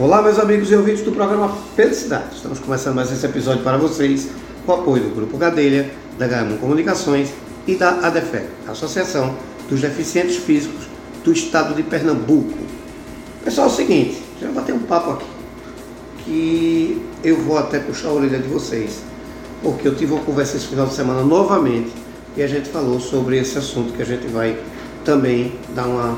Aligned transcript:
Olá, 0.00 0.22
meus 0.22 0.38
amigos 0.38 0.70
e 0.70 0.76
ouvintes 0.76 1.02
do 1.02 1.10
programa 1.10 1.52
Felicidade. 1.74 2.36
Estamos 2.36 2.60
começando 2.60 2.94
mais 2.94 3.10
esse 3.10 3.26
episódio 3.26 3.64
para 3.64 3.76
vocês 3.76 4.28
com 4.64 4.70
o 4.70 4.74
apoio 4.76 5.02
do 5.02 5.12
Grupo 5.12 5.36
Gadelha, 5.36 5.90
da 6.16 6.28
Gamon 6.28 6.56
Comunicações 6.58 7.30
e 7.66 7.74
da 7.74 8.06
ADEFE, 8.06 8.44
Associação 8.68 9.34
dos 9.68 9.80
Deficientes 9.80 10.36
Físicos 10.36 10.84
do 11.24 11.32
Estado 11.32 11.74
de 11.74 11.82
Pernambuco. 11.82 12.56
Pessoal, 13.44 13.66
é 13.66 13.70
o 13.72 13.74
seguinte, 13.74 14.22
já 14.40 14.48
bater 14.52 14.72
um 14.72 14.78
papo 14.78 15.10
aqui, 15.10 15.26
que 16.24 17.02
eu 17.24 17.36
vou 17.38 17.58
até 17.58 17.80
puxar 17.80 18.10
a 18.10 18.12
orelha 18.12 18.38
de 18.38 18.46
vocês, 18.46 19.02
porque 19.64 19.88
eu 19.88 19.96
tive 19.96 20.12
uma 20.12 20.22
conversa 20.22 20.58
esse 20.58 20.68
final 20.68 20.86
de 20.86 20.94
semana 20.94 21.24
novamente 21.24 21.90
e 22.36 22.42
a 22.44 22.46
gente 22.46 22.68
falou 22.68 23.00
sobre 23.00 23.36
esse 23.36 23.58
assunto 23.58 23.92
que 23.94 24.02
a 24.02 24.06
gente 24.06 24.28
vai 24.28 24.56
também 25.04 25.54
dar 25.74 25.88
uma, 25.88 26.16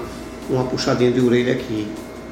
uma 0.50 0.64
puxadinha 0.64 1.10
de 1.10 1.20
orelha 1.22 1.54
aqui. 1.54 1.88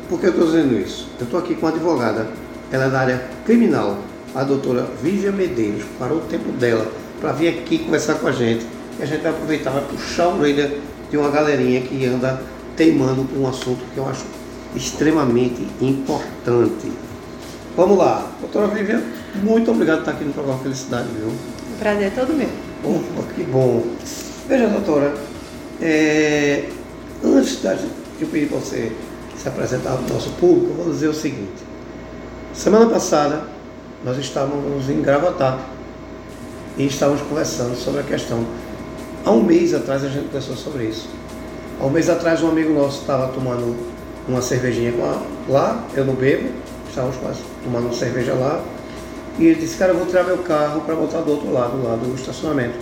Por 0.08 0.18
que 0.18 0.26
eu 0.26 0.30
estou 0.30 0.46
dizendo 0.46 0.78
isso? 0.78 1.06
Eu 1.18 1.24
estou 1.24 1.38
aqui 1.38 1.54
com 1.54 1.66
uma 1.66 1.72
advogada, 1.72 2.26
ela 2.72 2.84
é 2.84 2.90
da 2.90 3.00
área 3.00 3.24
criminal, 3.44 3.98
a 4.34 4.42
doutora 4.42 4.88
Vivian 5.02 5.32
Medeiros, 5.32 5.84
parou 5.98 6.18
o 6.18 6.22
tempo 6.22 6.50
dela 6.52 6.90
para 7.20 7.32
vir 7.32 7.48
aqui 7.48 7.78
conversar 7.78 8.14
com 8.14 8.26
a 8.26 8.32
gente. 8.32 8.66
E 8.98 9.02
a 9.02 9.06
gente 9.06 9.20
vai 9.20 9.32
aproveitar, 9.32 9.70
vai 9.70 9.84
puxar 9.84 10.24
a 10.24 10.34
orelha 10.34 10.72
de 11.10 11.16
uma 11.18 11.30
galerinha 11.30 11.82
que 11.82 12.06
anda 12.06 12.40
teimando 12.74 13.24
com 13.24 13.40
um 13.40 13.48
assunto 13.48 13.84
que 13.92 13.98
eu 13.98 14.08
acho 14.08 14.24
extremamente 14.74 15.66
importante. 15.80 16.90
Vamos 17.76 17.98
lá, 17.98 18.30
doutora 18.40 18.66
Vivian, 18.68 19.02
muito 19.42 19.70
obrigado 19.70 19.98
por 19.98 20.02
estar 20.02 20.12
aqui 20.12 20.24
no 20.24 20.32
programa 20.32 20.58
Felicidade, 20.60 21.08
viu? 21.18 21.28
O 21.28 21.78
prazer 21.78 22.06
é 22.06 22.10
todo 22.10 22.32
meu. 22.32 22.48
Oh, 22.82 23.22
que 23.34 23.42
bom. 23.44 23.84
Veja, 24.48 24.68
doutora, 24.68 25.14
é, 25.82 26.64
antes 27.22 27.60
de 27.60 27.68
eu 28.20 28.28
pedir 28.28 28.48
para 28.48 28.58
você 28.58 28.90
se 29.38 29.48
apresentar 29.48 29.92
para 29.92 30.10
o 30.10 30.14
nosso 30.14 30.30
público, 30.32 30.74
vou 30.74 30.92
dizer 30.92 31.08
o 31.08 31.14
seguinte. 31.14 31.62
Semana 32.52 32.86
passada, 32.86 33.42
nós 34.04 34.18
estávamos 34.18 34.90
em 34.90 35.00
Gravatá 35.00 35.58
e 36.76 36.86
estávamos 36.86 37.22
conversando 37.22 37.76
sobre 37.76 38.00
a 38.00 38.04
questão. 38.04 38.44
Há 39.24 39.30
um 39.30 39.42
mês 39.42 39.74
atrás 39.74 40.04
a 40.04 40.08
gente 40.08 40.26
conversou 40.26 40.56
sobre 40.56 40.84
isso. 40.84 41.08
Há 41.80 41.86
um 41.86 41.90
mês 41.90 42.10
atrás 42.10 42.42
um 42.42 42.48
amigo 42.48 42.72
nosso 42.72 43.00
estava 43.00 43.28
tomando 43.28 43.76
uma 44.26 44.42
cervejinha 44.42 44.92
lá, 45.48 45.84
eu 45.94 46.04
não 46.04 46.14
bebo, 46.14 46.50
estávamos 46.88 47.16
quase 47.18 47.40
tomando 47.62 47.84
uma 47.84 47.94
cerveja 47.94 48.34
lá, 48.34 48.62
e 49.38 49.46
ele 49.46 49.60
disse, 49.60 49.76
cara, 49.76 49.92
eu 49.92 49.98
vou 49.98 50.06
tirar 50.06 50.24
meu 50.24 50.38
carro 50.38 50.80
para 50.80 50.96
botar 50.96 51.20
do 51.20 51.30
outro 51.30 51.52
lado, 51.52 51.80
lá 51.82 51.94
do 51.94 52.12
estacionamento. 52.14 52.78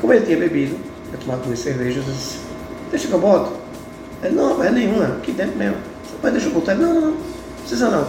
Como 0.00 0.12
ele 0.12 0.26
tinha 0.26 0.36
bebido, 0.36 0.76
tinha 1.04 1.18
tomado 1.18 1.44
duas 1.46 1.60
cervejas, 1.60 2.04
eu 2.06 2.12
disse, 2.12 2.38
deixa 2.90 3.06
que 3.06 3.14
eu 3.14 3.20
boto. 3.20 3.59
Ele, 4.22 4.34
não, 4.34 4.62
é 4.62 4.70
nenhuma, 4.70 5.04
aqui 5.04 5.32
dentro 5.32 5.56
mesmo. 5.56 5.76
Mas 6.22 6.32
deixa 6.32 6.48
eu 6.48 6.52
botar. 6.52 6.72
Ele, 6.72 6.82
não, 6.82 6.94
não, 6.94 7.00
não, 7.00 7.16
precisa 7.60 7.88
não. 7.88 8.06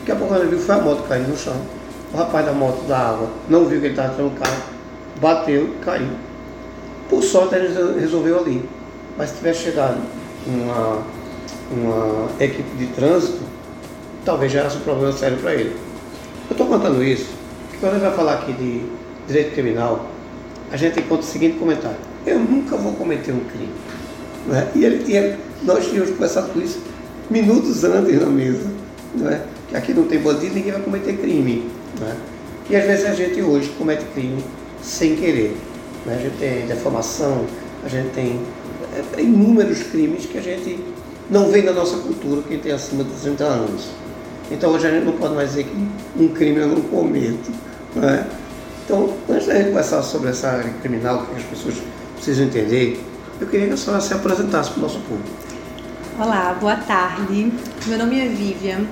Daqui 0.00 0.12
a 0.12 0.16
pouco 0.16 0.34
ele 0.34 0.48
viu, 0.48 0.58
foi 0.58 0.74
a 0.74 0.78
moto 0.78 1.06
caindo 1.08 1.28
no 1.28 1.36
chão. 1.36 1.56
O 2.12 2.16
rapaz 2.16 2.46
da 2.46 2.52
moto 2.52 2.86
da 2.86 2.98
água 2.98 3.28
não 3.48 3.64
viu 3.66 3.80
que 3.80 3.86
ele 3.86 3.94
estava 3.94 4.14
tirando 4.14 4.32
o 4.32 4.40
carro, 4.40 4.62
bateu 5.20 5.64
e 5.64 5.84
caiu. 5.84 6.10
Por 7.08 7.22
sorte 7.22 7.54
ele 7.54 8.00
resolveu 8.00 8.38
ali. 8.38 8.68
Mas 9.18 9.30
se 9.30 9.36
tivesse 9.36 9.64
chegado 9.64 9.98
uma, 10.46 11.02
uma 11.70 12.28
equipe 12.40 12.76
de 12.76 12.86
trânsito, 12.88 13.40
talvez 14.24 14.52
gerasse 14.52 14.76
um 14.76 14.80
problema 14.80 15.12
sério 15.12 15.38
para 15.38 15.54
ele. 15.54 15.76
Eu 16.48 16.52
estou 16.52 16.66
contando 16.66 17.02
isso, 17.02 17.30
porque 17.64 17.78
quando 17.78 17.92
a 17.92 17.94
gente 17.96 18.06
vai 18.06 18.16
falar 18.16 18.34
aqui 18.34 18.52
de 18.52 18.84
direito 19.26 19.54
criminal, 19.54 20.06
a 20.70 20.76
gente 20.76 21.00
encontra 21.00 21.24
o 21.24 21.28
seguinte 21.28 21.58
comentário. 21.58 21.98
Eu 22.24 22.38
nunca 22.38 22.76
vou 22.76 22.92
cometer 22.92 23.32
um 23.32 23.40
crime. 23.40 23.72
Né? 24.46 24.68
E 24.74 24.84
ele 24.84 25.04
tinha, 25.04 25.38
nós 25.62 25.86
tínhamos 25.86 26.10
conversado 26.10 26.50
com 26.52 26.60
isso 26.60 26.80
minutos 27.30 27.84
antes 27.84 28.20
na 28.20 28.26
mesa. 28.26 28.70
Né? 29.14 29.42
Que 29.68 29.76
aqui 29.76 29.94
não 29.94 30.04
tem 30.04 30.18
bandido, 30.18 30.54
ninguém 30.54 30.72
vai 30.72 30.82
cometer 30.82 31.16
crime. 31.16 31.68
Né? 31.98 32.16
E 32.70 32.76
às 32.76 32.84
vezes 32.84 33.04
a 33.04 33.14
gente 33.14 33.40
hoje 33.42 33.68
comete 33.78 34.04
crime 34.14 34.42
sem 34.82 35.16
querer. 35.16 35.56
Né? 36.04 36.16
A 36.18 36.22
gente 36.22 36.36
tem 36.38 36.66
defamação, 36.66 37.44
a 37.84 37.88
gente 37.88 38.10
tem 38.10 38.40
é, 39.16 39.20
inúmeros 39.20 39.82
crimes 39.84 40.26
que 40.26 40.38
a 40.38 40.42
gente 40.42 40.78
não 41.30 41.50
vê 41.50 41.62
na 41.62 41.72
nossa 41.72 41.96
cultura 41.98 42.42
quem 42.46 42.58
tem 42.58 42.72
acima 42.72 43.02
de 43.04 43.10
60 43.10 43.44
anos. 43.44 43.88
Então 44.50 44.72
hoje 44.72 44.86
a 44.86 44.90
gente 44.90 45.04
não 45.04 45.12
pode 45.14 45.34
mais 45.34 45.50
dizer 45.50 45.64
que 45.64 46.22
um 46.22 46.28
crime 46.28 46.58
eu 46.58 46.68
não 46.68 46.80
cometo. 46.82 47.50
Né? 47.94 48.26
Então, 48.84 49.12
antes 49.28 49.48
da 49.48 49.54
gente 49.54 49.70
conversar 49.70 50.00
sobre 50.02 50.30
essa 50.30 50.48
área 50.48 50.70
criminal, 50.80 51.26
que 51.26 51.36
as 51.36 51.42
pessoas 51.42 51.74
precisam 52.14 52.46
entender, 52.46 53.00
eu 53.40 53.46
queria 53.46 53.66
que 53.66 53.74
a 53.74 53.76
senhora 53.76 54.00
se 54.00 54.14
apresentasse 54.14 54.70
para 54.70 54.78
o 54.78 54.82
nosso 54.82 55.00
público. 55.00 55.28
Olá, 56.18 56.56
boa 56.58 56.76
tarde. 56.76 57.52
Meu 57.86 57.98
nome 57.98 58.18
é 58.18 58.28
Vivian, 58.28 58.86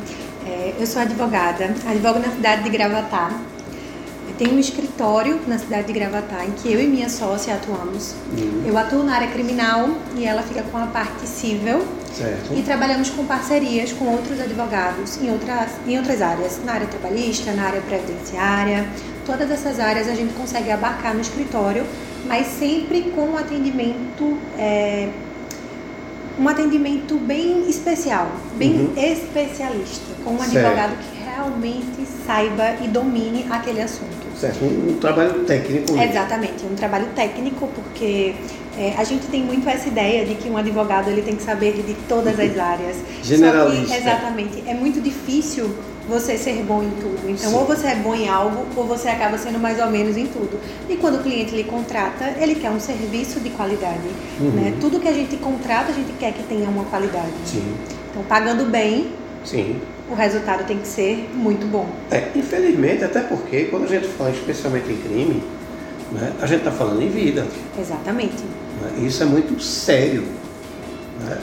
é, 0.47 0.75
eu 0.78 0.87
sou 0.87 1.00
advogada, 1.00 1.75
advogo 1.87 2.19
na 2.19 2.31
cidade 2.31 2.65
de 2.65 2.71
Gravatá. 2.71 3.31
Eu 4.28 4.34
tenho 4.37 4.56
um 4.56 4.59
escritório 4.59 5.41
na 5.47 5.59
cidade 5.59 5.87
de 5.87 5.93
Gravatá 5.93 6.44
em 6.44 6.50
que 6.50 6.71
eu 6.71 6.81
e 6.81 6.87
minha 6.87 7.09
sócia 7.09 7.55
atuamos. 7.55 8.15
Uhum. 8.37 8.65
Eu 8.66 8.77
atuo 8.77 9.03
na 9.03 9.15
área 9.15 9.28
criminal 9.28 9.88
e 10.16 10.27
ela 10.27 10.43
fica 10.43 10.62
com 10.65 10.76
a 10.76 10.87
parte 10.87 11.26
civil. 11.26 11.87
Certo. 12.12 12.53
E 12.55 12.62
trabalhamos 12.62 13.11
com 13.11 13.25
parcerias 13.25 13.93
com 13.93 14.05
outros 14.06 14.41
advogados 14.41 15.16
em 15.16 15.31
outras, 15.31 15.71
em 15.87 15.97
outras 15.97 16.21
áreas, 16.21 16.61
na 16.65 16.75
área 16.75 16.87
trabalhista, 16.87 17.53
na 17.53 17.65
área 17.65 17.81
previdenciária. 17.81 18.87
Todas 19.25 19.50
essas 19.50 19.81
áreas 19.81 20.06
a 20.09 20.15
gente 20.15 20.34
consegue 20.34 20.71
abarcar 20.71 21.15
no 21.15 21.21
escritório 21.21 21.84
mas 22.27 22.47
sempre 22.47 23.03
com 23.15 23.23
um 23.23 23.37
atendimento 23.37 24.39
é, 24.59 25.09
um 26.39 26.49
atendimento 26.49 27.17
bem 27.17 27.69
especial, 27.69 28.29
bem 28.57 28.73
uhum. 28.73 28.93
especialista, 28.97 30.15
com 30.25 30.35
um 30.35 30.39
certo. 30.39 30.57
advogado 30.57 30.97
que 30.99 31.25
realmente 31.25 32.07
saiba 32.27 32.77
e 32.83 32.89
domine 32.89 33.47
aquele 33.51 33.81
assunto. 33.81 34.25
Certo, 34.39 34.65
um, 34.65 34.91
um 34.91 34.99
trabalho 34.99 35.45
técnico. 35.45 35.97
Exatamente, 35.97 36.65
um 36.65 36.75
trabalho 36.75 37.07
técnico, 37.15 37.69
porque 37.69 38.35
é, 38.77 38.95
a 38.97 39.05
gente 39.05 39.27
tem 39.29 39.45
muito 39.45 39.69
essa 39.69 39.89
ideia 39.89 40.25
de 40.25 40.35
que 40.35 40.49
um 40.49 40.56
advogado 40.56 41.09
ele 41.09 41.23
tem 41.23 41.37
que 41.37 41.43
saber 41.43 41.73
de 41.75 41.95
todas 42.09 42.39
as 42.39 42.59
áreas. 42.59 42.97
Generalista. 43.23 43.95
Que, 43.95 44.01
exatamente, 44.01 44.65
é 44.67 44.75
muito 44.75 45.01
difícil 45.01 45.73
você 46.09 46.37
ser 46.37 46.62
bom 46.62 46.82
em 46.82 46.91
tudo. 47.00 47.31
Então, 47.31 47.50
Sim. 47.50 47.56
ou 47.56 47.65
você 47.65 47.88
é 47.88 47.94
bom 47.97 48.15
em 48.15 48.28
algo, 48.28 48.66
ou 48.76 48.87
você 48.87 49.09
acaba 49.09 49.38
sendo 49.38 49.59
mais 49.59 49.81
ou 49.81 49.87
menos 49.87 50.16
em 50.16 50.26
tudo. 50.26 50.60
E 50.88 50.97
quando 50.97 51.16
o 51.16 51.22
cliente 51.22 51.54
lhe 51.54 51.65
contrata, 51.65 52.34
ele 52.38 52.54
quer 52.54 52.70
um 52.70 52.81
serviço 52.81 53.41
de 53.41 53.50
qualidade. 53.50 54.09
Uhum. 54.41 54.50
Né? 54.50 54.75
Tudo 54.81 55.00
que 55.00 55.09
a 55.09 55.12
gente 55.12 55.37
contrata, 55.37 55.93
a 55.93 55.94
gente 55.94 56.12
quer 56.19 56.32
que 56.32 56.43
tenha 56.43 56.69
uma 56.69 56.84
qualidade. 56.84 57.32
Sim. 57.47 57.75
Então, 58.10 58.22
pagando 58.25 58.66
bem, 58.66 59.12
Sim. 59.44 59.81
o 60.10 60.14
resultado 60.14 60.66
tem 60.66 60.78
que 60.78 60.87
ser 60.87 61.31
muito 61.34 61.66
bom. 61.66 61.87
É, 62.10 62.28
infelizmente, 62.34 63.04
até 63.04 63.20
porque 63.20 63.64
quando 63.64 63.84
a 63.84 63.88
gente 63.88 64.06
fala 64.09 64.31
especialmente 64.31 64.93
em 64.93 64.97
crime, 64.98 65.43
né, 66.12 66.32
a 66.41 66.47
gente 66.47 66.59
está 66.59 66.70
falando 66.70 67.03
em 67.03 67.09
vida. 67.09 67.47
Exatamente. 67.78 68.43
Né? 68.82 69.06
Isso 69.06 69.22
é 69.22 69.26
muito 69.26 69.60
sério. 69.62 70.25
Né? 71.20 71.38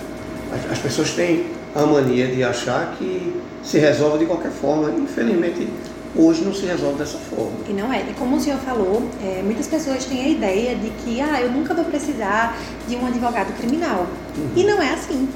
As, 0.54 0.72
as 0.74 0.80
pessoas 0.80 1.12
têm 1.12 1.46
a 1.76 1.86
mania 1.86 2.28
de 2.28 2.44
achar 2.44 2.96
que 2.98 3.34
se 3.64 3.78
resolve 3.80 4.20
de 4.20 4.26
qualquer 4.26 4.52
forma. 4.52 4.92
Infelizmente, 4.92 5.68
hoje 6.16 6.44
não 6.44 6.54
se 6.54 6.66
resolve 6.66 6.98
dessa 6.98 7.18
forma. 7.18 7.54
E 7.68 7.74
não 7.74 7.92
é. 7.92 8.02
E 8.02 8.14
como 8.18 8.36
o 8.36 8.40
senhor 8.40 8.60
falou, 8.60 9.04
é, 9.24 9.42
muitas 9.44 9.68
pessoas 9.68 10.06
têm 10.06 10.22
a 10.22 10.28
ideia 10.28 10.76
de 10.76 10.90
que 10.90 11.22
ah, 11.22 11.42
eu 11.42 11.52
nunca 11.52 11.74
vou 11.74 11.86
precisar 11.86 12.58
de 12.88 12.96
um 12.96 13.06
advogado 13.06 13.56
criminal. 13.58 14.08
Uhum. 14.38 14.50
E 14.56 14.64
não 14.64 14.82
é 14.82 14.94
assim. 14.94 15.28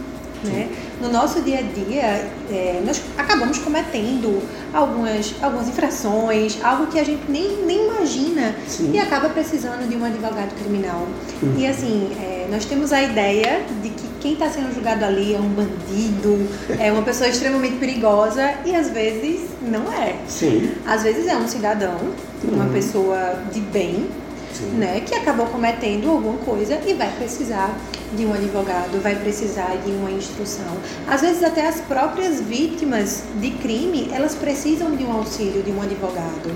Né? 0.43 0.69
No 1.01 1.11
nosso 1.11 1.41
dia 1.41 1.59
a 1.59 1.61
dia, 1.61 2.29
é, 2.51 2.81
nós 2.85 3.01
acabamos 3.17 3.57
cometendo 3.57 4.41
algumas, 4.73 5.33
algumas 5.41 5.67
infrações, 5.67 6.59
algo 6.63 6.87
que 6.87 6.99
a 6.99 7.03
gente 7.03 7.23
nem, 7.29 7.65
nem 7.65 7.87
imagina 7.87 8.55
Sim. 8.67 8.91
e 8.93 8.99
acaba 8.99 9.29
precisando 9.29 9.89
de 9.89 9.95
um 9.95 10.05
advogado 10.05 10.53
criminal. 10.61 11.07
Uhum. 11.41 11.55
E 11.57 11.65
assim, 11.65 12.11
é, 12.19 12.34
nós 12.49 12.65
temos 12.65 12.91
a 12.91 13.01
ideia 13.01 13.63
de 13.81 13.89
que 13.89 14.07
quem 14.19 14.33
está 14.33 14.49
sendo 14.49 14.73
julgado 14.73 15.05
ali 15.05 15.35
é 15.35 15.39
um 15.39 15.49
bandido, 15.49 16.47
é 16.79 16.91
uma 16.91 17.03
pessoa 17.03 17.29
extremamente 17.29 17.77
perigosa 17.77 18.55
e 18.65 18.75
às 18.75 18.89
vezes 18.89 19.41
não 19.61 19.91
é. 19.91 20.15
Sim. 20.27 20.71
Às 20.85 21.03
vezes 21.03 21.27
é 21.27 21.35
um 21.35 21.47
cidadão, 21.47 21.99
uma 22.43 22.65
uhum. 22.65 22.73
pessoa 22.73 23.39
de 23.51 23.59
bem, 23.59 24.09
Sim. 24.51 24.77
né, 24.77 25.01
que 25.01 25.13
acabou 25.13 25.45
cometendo 25.47 26.09
alguma 26.09 26.37
coisa 26.39 26.79
e 26.87 26.93
vai 26.93 27.11
precisar 27.17 27.77
de 28.15 28.25
um 28.25 28.33
advogado, 28.33 29.01
vai 29.01 29.15
precisar 29.15 29.75
de 29.85 29.91
uma 29.91 30.09
instrução. 30.09 30.77
Às 31.07 31.21
vezes 31.21 31.43
até 31.43 31.67
as 31.67 31.81
próprias 31.81 32.41
vítimas 32.41 33.23
de 33.39 33.51
crime, 33.51 34.09
elas 34.11 34.33
precisam 34.35 34.95
de 34.95 35.03
um 35.03 35.11
auxílio 35.11 35.61
de 35.61 35.71
um 35.71 35.81
advogado, 35.81 36.51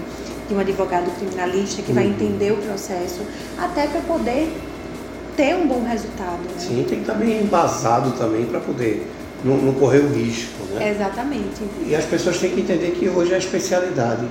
de 0.48 0.56
um 0.56 0.60
advogado 0.60 1.12
criminalista 1.18 1.82
que 1.82 1.90
uhum. 1.90 1.96
vai 1.96 2.08
entender 2.08 2.52
o 2.52 2.58
processo, 2.58 3.22
até 3.58 3.86
para 3.86 4.02
poder 4.02 4.52
ter 5.40 5.56
um 5.56 5.66
bom 5.66 5.86
resultado. 5.88 6.40
Né? 6.44 6.50
Sim, 6.58 6.76
tem 6.90 6.98
que 6.98 7.02
estar 7.10 7.14
bem 7.14 7.42
embasado 7.42 8.12
também 8.18 8.46
para 8.46 8.60
poder 8.60 9.08
não, 9.42 9.56
não, 9.56 9.74
correr 9.74 10.00
o 10.00 10.10
risco, 10.14 10.62
né? 10.74 10.90
Exatamente. 10.90 11.62
E 11.88 11.96
as 11.96 12.04
pessoas 12.04 12.40
têm 12.40 12.52
que 12.52 12.60
entender 12.60 12.92
que 12.92 13.08
hoje 13.08 13.34
a 13.34 13.38
especialidade. 13.38 14.26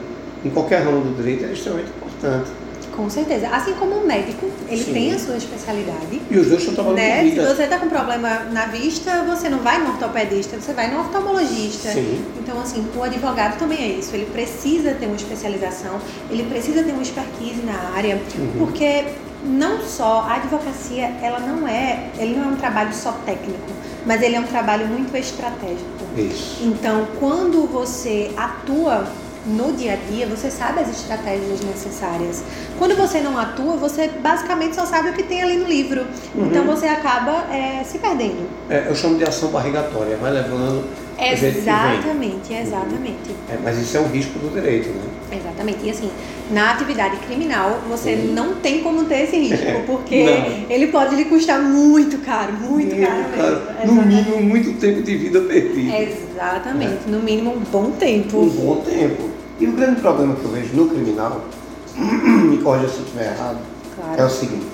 Em 0.44 0.50
qualquer 0.50 0.84
ramo 0.84 1.00
do 1.00 1.16
direito 1.16 1.46
é 1.46 1.52
extremamente 1.52 1.88
importante. 1.96 2.50
Com 2.94 3.08
certeza. 3.08 3.48
Assim 3.48 3.72
como 3.74 3.94
o 3.96 4.06
médico, 4.06 4.48
ele 4.68 4.84
Sim. 4.84 4.92
tem 4.92 5.12
a 5.12 5.18
sua 5.18 5.36
especialidade. 5.36 6.20
E 6.30 6.36
os 6.38 6.46
dois 6.48 6.60
estão 6.60 6.74
trabalhando 6.74 6.98
Né? 6.98 7.16
com 7.16 7.24
Se 7.24 7.30
vida. 7.30 7.54
você 7.54 7.62
está 7.62 7.78
com 7.78 7.88
problema 7.88 8.40
na 8.52 8.66
vista, 8.66 9.24
você 9.24 9.48
não 9.48 9.58
vai 9.60 9.82
no 9.82 9.90
ortopedista, 9.92 10.60
você 10.60 10.72
vai 10.74 10.92
no 10.92 11.00
oftalmologista. 11.00 11.88
Sim. 11.90 12.22
Então, 12.38 12.60
assim, 12.60 12.84
o 12.94 13.02
advogado 13.02 13.58
também 13.58 13.78
é 13.82 13.88
isso. 13.98 14.14
Ele 14.14 14.26
precisa 14.26 14.92
ter 14.92 15.06
uma 15.06 15.16
especialização, 15.16 15.98
ele 16.30 16.42
precisa 16.44 16.82
ter 16.82 16.92
uma 16.92 17.02
expertise 17.02 17.62
na 17.64 17.96
área, 17.96 18.20
Uhum. 18.38 18.52
porque 18.66 19.04
não 19.44 19.82
só 19.82 20.22
a 20.28 20.36
advocacia, 20.36 21.12
ela 21.22 21.38
não 21.40 21.66
é, 21.66 22.10
ele 22.18 22.36
não 22.36 22.44
é 22.44 22.52
um 22.52 22.56
trabalho 22.56 22.92
só 22.92 23.12
técnico, 23.24 23.68
mas 24.04 24.22
ele 24.22 24.36
é 24.36 24.40
um 24.40 24.46
trabalho 24.46 24.86
muito 24.86 25.16
estratégico. 25.16 25.86
Isso. 26.16 26.58
Então, 26.62 27.06
quando 27.18 27.66
você 27.66 28.30
atua 28.36 29.06
no 29.46 29.72
dia 29.72 29.94
a 29.94 29.96
dia, 30.10 30.26
você 30.26 30.50
sabe 30.50 30.80
as 30.80 30.90
estratégias 30.90 31.60
necessárias. 31.60 32.42
Quando 32.78 32.96
você 32.96 33.20
não 33.20 33.38
atua, 33.38 33.76
você 33.76 34.08
basicamente 34.08 34.74
só 34.74 34.84
sabe 34.84 35.10
o 35.10 35.12
que 35.12 35.22
tem 35.22 35.42
ali 35.42 35.56
no 35.56 35.66
livro. 35.66 36.06
Uhum. 36.34 36.46
Então, 36.46 36.64
você 36.64 36.86
acaba 36.86 37.44
é, 37.52 37.82
se 37.84 37.98
perdendo. 37.98 38.48
É, 38.68 38.86
eu 38.88 38.94
chamo 38.94 39.16
de 39.16 39.24
ação 39.24 39.50
barrigatória, 39.50 40.16
vai 40.16 40.32
levando. 40.32 40.84
Exatamente, 41.18 42.52
exatamente. 42.54 43.34
É, 43.50 43.58
mas 43.62 43.76
isso 43.78 43.96
é 43.96 44.00
um 44.00 44.08
risco 44.08 44.38
do 44.38 44.52
direito, 44.52 44.88
né? 44.90 45.02
Exatamente. 45.32 45.84
E 45.84 45.90
assim, 45.90 46.10
na 46.50 46.72
atividade 46.72 47.16
criminal, 47.18 47.80
você 47.88 48.14
Uhum. 48.14 48.32
não 48.32 48.54
tem 48.56 48.82
como 48.82 49.04
ter 49.04 49.24
esse 49.24 49.36
risco, 49.38 49.82
porque 49.86 50.24
ele 50.70 50.86
pode 50.88 51.14
lhe 51.16 51.24
custar 51.26 51.60
muito 51.60 52.18
caro, 52.24 52.52
muito, 52.54 52.96
caro 52.96 53.16
mesmo. 53.16 53.36
caro. 53.36 53.60
No 53.86 53.92
Exatamente. 53.92 54.30
mínimo, 54.30 54.42
muito 54.48 54.80
tempo 54.80 55.02
de 55.02 55.16
vida 55.16 55.40
perdido. 55.42 55.92
Exatamente, 55.94 57.08
no 57.08 57.20
mínimo 57.20 57.52
um 57.54 57.60
bom 57.70 57.90
tempo. 57.92 58.38
Um 58.38 58.48
bom 58.48 58.76
tempo. 58.76 59.28
E 59.60 59.66
o 59.66 59.72
grande 59.72 60.00
problema 60.00 60.34
que 60.36 60.44
eu 60.44 60.50
vejo 60.50 60.74
no 60.74 60.88
criminal, 60.88 61.44
me 61.96 62.58
corrija 62.58 62.88
se 62.88 62.98
eu 62.98 63.02
estiver 63.04 63.32
errado, 63.34 63.58
Claro. 63.96 64.20
é 64.20 64.24
o 64.24 64.30
seguinte. 64.30 64.66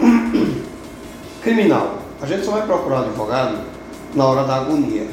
Criminal, 1.42 1.98
a 2.20 2.26
gente 2.26 2.44
só 2.44 2.52
vai 2.52 2.62
procurar 2.66 3.02
um 3.02 3.04
advogado 3.04 3.58
na 4.14 4.24
hora 4.26 4.44
da 4.44 4.56
agonia. 4.56 5.06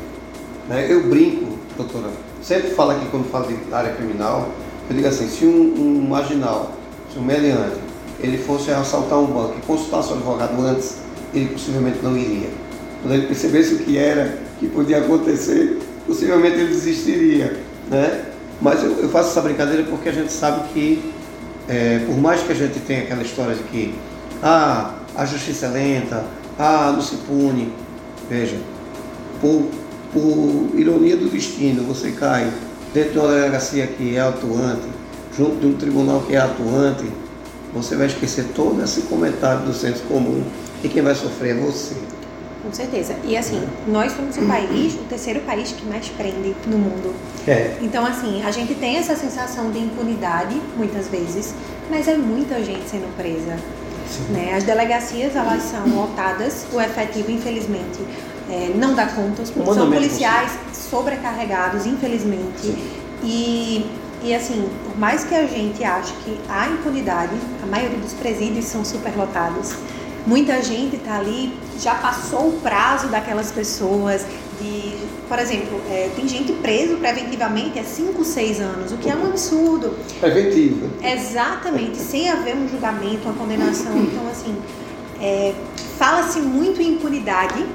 né? 0.67 0.87
Eu 0.89 1.03
brinco, 1.07 1.57
doutora, 1.77 2.07
sempre 2.41 2.71
falo 2.71 2.91
aqui 2.91 3.05
quando 3.11 3.29
falo 3.29 3.47
de 3.47 3.55
área 3.73 3.93
criminal, 3.93 4.49
eu 4.89 4.95
digo 4.95 5.07
assim, 5.07 5.27
se 5.27 5.45
um, 5.45 5.73
um 5.77 6.07
marginal, 6.07 6.73
se 7.11 7.19
um 7.19 7.23
meliante, 7.23 7.77
ele 8.19 8.37
fosse 8.37 8.71
assaltar 8.71 9.19
um 9.19 9.27
banco 9.27 9.55
e 9.57 9.61
consultasse 9.65 10.11
o 10.11 10.13
advogado 10.15 10.61
antes, 10.61 10.97
ele 11.33 11.47
possivelmente 11.47 11.99
não 12.01 12.17
iria. 12.17 12.49
Quando 13.01 13.13
ele 13.13 13.27
percebesse 13.27 13.75
o 13.75 13.79
que 13.79 13.97
era, 13.97 14.37
que 14.59 14.67
podia 14.67 14.99
acontecer, 14.99 15.79
possivelmente 16.07 16.57
ele 16.57 16.67
desistiria. 16.67 17.59
Né? 17.89 18.25
Mas 18.61 18.83
eu, 18.83 18.91
eu 18.99 19.09
faço 19.09 19.31
essa 19.31 19.41
brincadeira 19.41 19.83
porque 19.83 20.09
a 20.09 20.11
gente 20.11 20.31
sabe 20.31 20.69
que, 20.73 21.13
é, 21.67 21.99
por 22.05 22.17
mais 22.17 22.41
que 22.41 22.51
a 22.51 22.55
gente 22.55 22.79
tenha 22.79 23.03
aquela 23.03 23.23
história 23.23 23.55
de 23.55 23.63
que 23.63 23.93
ah, 24.41 24.95
a 25.15 25.25
justiça 25.25 25.65
é 25.65 25.69
lenta, 25.69 26.23
ah, 26.57 26.91
não 26.93 27.01
se 27.01 27.15
pune, 27.17 27.73
veja, 28.29 28.57
por, 29.41 29.67
por 30.13 30.69
ironia 30.79 31.17
do 31.17 31.29
destino, 31.29 31.83
você 31.83 32.11
cai 32.11 32.51
dentro 32.93 33.13
de 33.13 33.19
uma 33.19 33.27
delegacia 33.29 33.87
que 33.87 34.15
é 34.15 34.21
atuante, 34.21 34.87
junto 35.35 35.57
de 35.57 35.65
um 35.65 35.73
tribunal 35.73 36.21
que 36.21 36.35
é 36.35 36.37
atuante, 36.37 37.11
você 37.73 37.95
vai 37.95 38.05
esquecer 38.05 38.45
todo 38.53 38.83
esse 38.83 39.01
comentário 39.03 39.65
do 39.65 39.73
senso 39.73 40.03
comum 40.03 40.43
e 40.83 40.87
quem 40.87 41.01
vai 41.01 41.15
sofrer 41.15 41.57
é 41.57 41.59
você. 41.59 41.95
Com 42.61 42.71
certeza. 42.71 43.15
E 43.25 43.35
assim, 43.35 43.61
nós 43.87 44.13
somos 44.13 44.37
o 44.37 44.41
país, 44.43 44.93
o 44.93 45.03
terceiro 45.09 45.41
país 45.41 45.71
que 45.71 45.85
mais 45.85 46.07
prende 46.09 46.55
no 46.67 46.77
mundo. 46.77 47.13
É, 47.45 47.75
Então, 47.81 48.05
assim, 48.05 48.41
a 48.43 48.51
gente 48.51 48.73
tem 48.75 48.95
essa 48.95 49.15
sensação 49.15 49.69
de 49.71 49.79
impunidade, 49.79 50.61
muitas 50.77 51.09
vezes, 51.09 51.53
mas 51.89 52.07
é 52.07 52.15
muita 52.15 52.63
gente 52.63 52.89
sendo 52.89 53.13
presa. 53.17 53.57
sim. 54.07 54.31
Né? 54.31 54.53
As 54.55 54.63
delegacias, 54.63 55.35
elas 55.35 55.63
são 55.63 55.85
lotadas, 55.89 56.65
o 56.71 56.79
efetivo, 56.79 57.31
infelizmente, 57.31 57.99
é, 58.49 58.71
não 58.75 58.93
dá 58.93 59.07
conta. 59.07 59.45
São 59.45 59.91
policiais 59.91 60.51
sobrecarregados, 60.93 61.87
infelizmente. 61.87 62.61
Sim. 62.61 62.77
E, 63.23 63.85
e, 64.21 64.35
assim, 64.35 64.69
por 64.85 64.97
mais 64.99 65.23
que 65.23 65.33
a 65.33 65.47
gente 65.47 65.83
ache 65.83 66.13
que 66.23 66.37
há 66.47 66.67
impunidade, 66.67 67.33
a 67.63 67.65
maioria 67.65 67.97
dos 67.97 68.13
presídios 68.13 68.65
são 68.65 68.85
superlotados. 68.85 69.73
Muita 70.25 70.61
gente 70.61 70.95
está 70.95 71.17
ali, 71.17 71.57
já 71.79 71.95
passou 71.95 72.49
o 72.49 72.59
prazo 72.61 73.07
daquelas 73.07 73.51
pessoas. 73.51 74.25
De, 74.61 74.93
por 75.27 75.39
exemplo, 75.39 75.81
é, 75.89 76.11
tem 76.15 76.27
gente 76.27 76.53
preso 76.53 76.97
preventivamente 76.97 77.79
há 77.79 77.83
5, 77.83 78.23
6 78.23 78.61
anos, 78.61 78.91
o 78.91 78.97
que 78.97 79.09
é 79.09 79.15
um 79.15 79.25
absurdo. 79.25 79.97
Preventivo. 80.19 80.89
Exatamente, 81.03 81.97
sem 81.97 82.29
haver 82.29 82.55
um 82.55 82.69
julgamento, 82.69 83.23
uma 83.25 83.33
condenação. 83.33 83.97
Então, 83.97 84.27
assim, 84.29 84.55
é, 85.19 85.53
fala-se 85.97 86.39
muito 86.39 86.81
em 86.81 86.93
impunidade, 86.93 87.65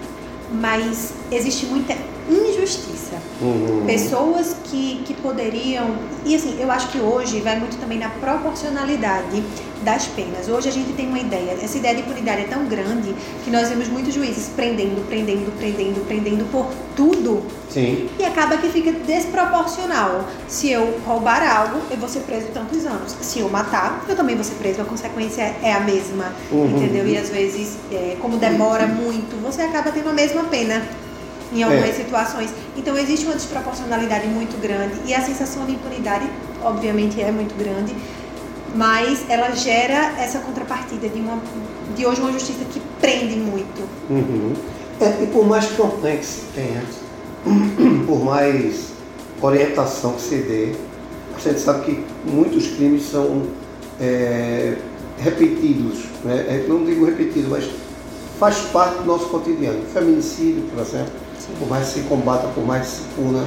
mas 0.53 1.13
existe 1.31 1.67
muita 1.67 1.95
injustiça. 2.29 3.17
Uhum. 3.41 3.85
Pessoas 3.87 4.57
que, 4.65 5.03
que 5.07 5.15
poderiam. 5.15 5.97
E 6.25 6.35
assim, 6.35 6.57
eu 6.61 6.71
acho 6.71 6.89
que 6.89 6.99
hoje 6.99 7.41
vai 7.41 7.59
muito 7.59 7.79
também 7.79 7.99
na 7.99 8.09
proporcionalidade 8.11 9.43
das 9.83 10.07
penas. 10.07 10.49
Hoje 10.49 10.69
a 10.69 10.73
gente 10.73 10.93
tem 10.93 11.07
uma 11.07 11.21
ideia, 11.21 11.53
essa 11.63 11.79
ideia 11.79 11.95
de 11.95 12.01
impunidade 12.03 12.43
é 12.43 12.45
tão 12.45 12.65
grande 12.67 13.15
que 13.45 13.51
nós 13.51 13.69
vemos 13.69 13.89
muitos 13.89 14.13
juízes 14.13 14.51
prendendo, 14.55 15.07
prendendo, 15.09 15.57
prendendo, 15.57 16.05
prendendo 16.07 16.45
por 16.51 16.67
tudo 16.97 17.43
Sim. 17.71 18.09
e 18.19 18.25
acaba 18.25 18.57
que 18.57 18.69
fica 18.69 18.91
desproporcional. 18.93 20.25
Se 20.49 20.71
eu 20.71 20.99
roubar 21.07 21.43
algo, 21.43 21.81
eu 21.91 21.97
vou 21.97 22.09
ser 22.09 22.21
preso 22.21 22.49
tantos 22.53 22.85
anos. 22.87 23.15
Se 23.21 23.39
eu 23.39 23.49
matar, 23.49 24.05
eu 24.09 24.17
também 24.17 24.35
vou 24.35 24.45
ser 24.45 24.57
preso. 24.57 24.83
A 24.83 24.85
consequência 24.85 25.43
é 25.63 25.73
a 25.73 25.81
mesma, 25.81 26.33
Uhum. 26.51 26.77
entendeu? 26.77 27.07
E 27.07 27.17
às 27.17 27.29
vezes, 27.31 27.77
é, 27.93 28.17
como 28.21 28.37
demora 28.37 28.87
muito, 28.87 29.41
você 29.43 29.63
acaba 29.63 29.91
tendo 29.93 30.09
a 30.11 30.13
mesma 30.13 30.45
pena 30.45 30.83
em 31.53 31.63
algumas 31.63 31.91
É. 31.91 31.93
situações. 31.93 32.51
Então 32.77 32.97
existe 32.97 33.25
uma 33.27 33.35
desproporcionalidade 33.35 34.27
muito 34.29 34.61
grande 34.61 34.95
e 35.07 35.15
a 35.15 35.21
sensação 35.21 35.65
de 35.65 35.73
impunidade, 35.73 36.29
obviamente, 36.63 37.21
é 37.21 37.31
muito 37.31 37.57
grande, 37.57 37.95
mas 38.75 39.25
ela 39.29 39.51
gera 39.53 40.15
essa 40.19 40.39
contrapartida 40.41 41.09
de 41.09 41.19
uma 41.21 41.39
de 41.97 42.07
hoje 42.07 42.21
uma 42.21 42.33
justiça 42.33 42.65
que 42.71 42.81
prende 43.01 43.37
muito. 43.37 43.83
Uhum. 44.11 44.53
É, 45.01 45.23
e 45.23 45.27
por 45.29 45.47
mais 45.47 45.67
complexo 45.71 46.43
que 46.55 46.61
tenha, 46.61 46.83
por 48.07 48.23
mais 48.25 48.93
orientação 49.41 50.13
que 50.13 50.23
se 50.23 50.37
dê, 50.37 50.73
a 51.35 51.41
gente 51.41 51.61
sabe 51.61 51.85
que 51.85 52.05
muitos 52.25 52.67
crimes 52.69 53.09
são 53.11 53.45
é, 54.01 54.77
repetidos. 55.19 56.05
Né? 56.25 56.45
É, 56.49 56.67
Não 56.69 56.85
digo 56.85 57.05
repetidos, 57.05 57.49
mas 57.49 57.69
faz 58.39 58.57
parte 58.73 58.99
do 58.99 59.05
nosso 59.05 59.27
cotidiano. 59.27 59.81
Feminicídio, 59.93 60.63
por 60.73 60.81
exemplo, 60.83 61.13
Sim. 61.39 61.53
por 61.59 61.69
mais 61.69 61.89
que 61.89 61.95
se 61.95 62.01
combata, 62.01 62.49
por 62.49 62.65
mais 62.65 62.87
que 62.87 62.93
se 62.97 63.03
puna, 63.17 63.45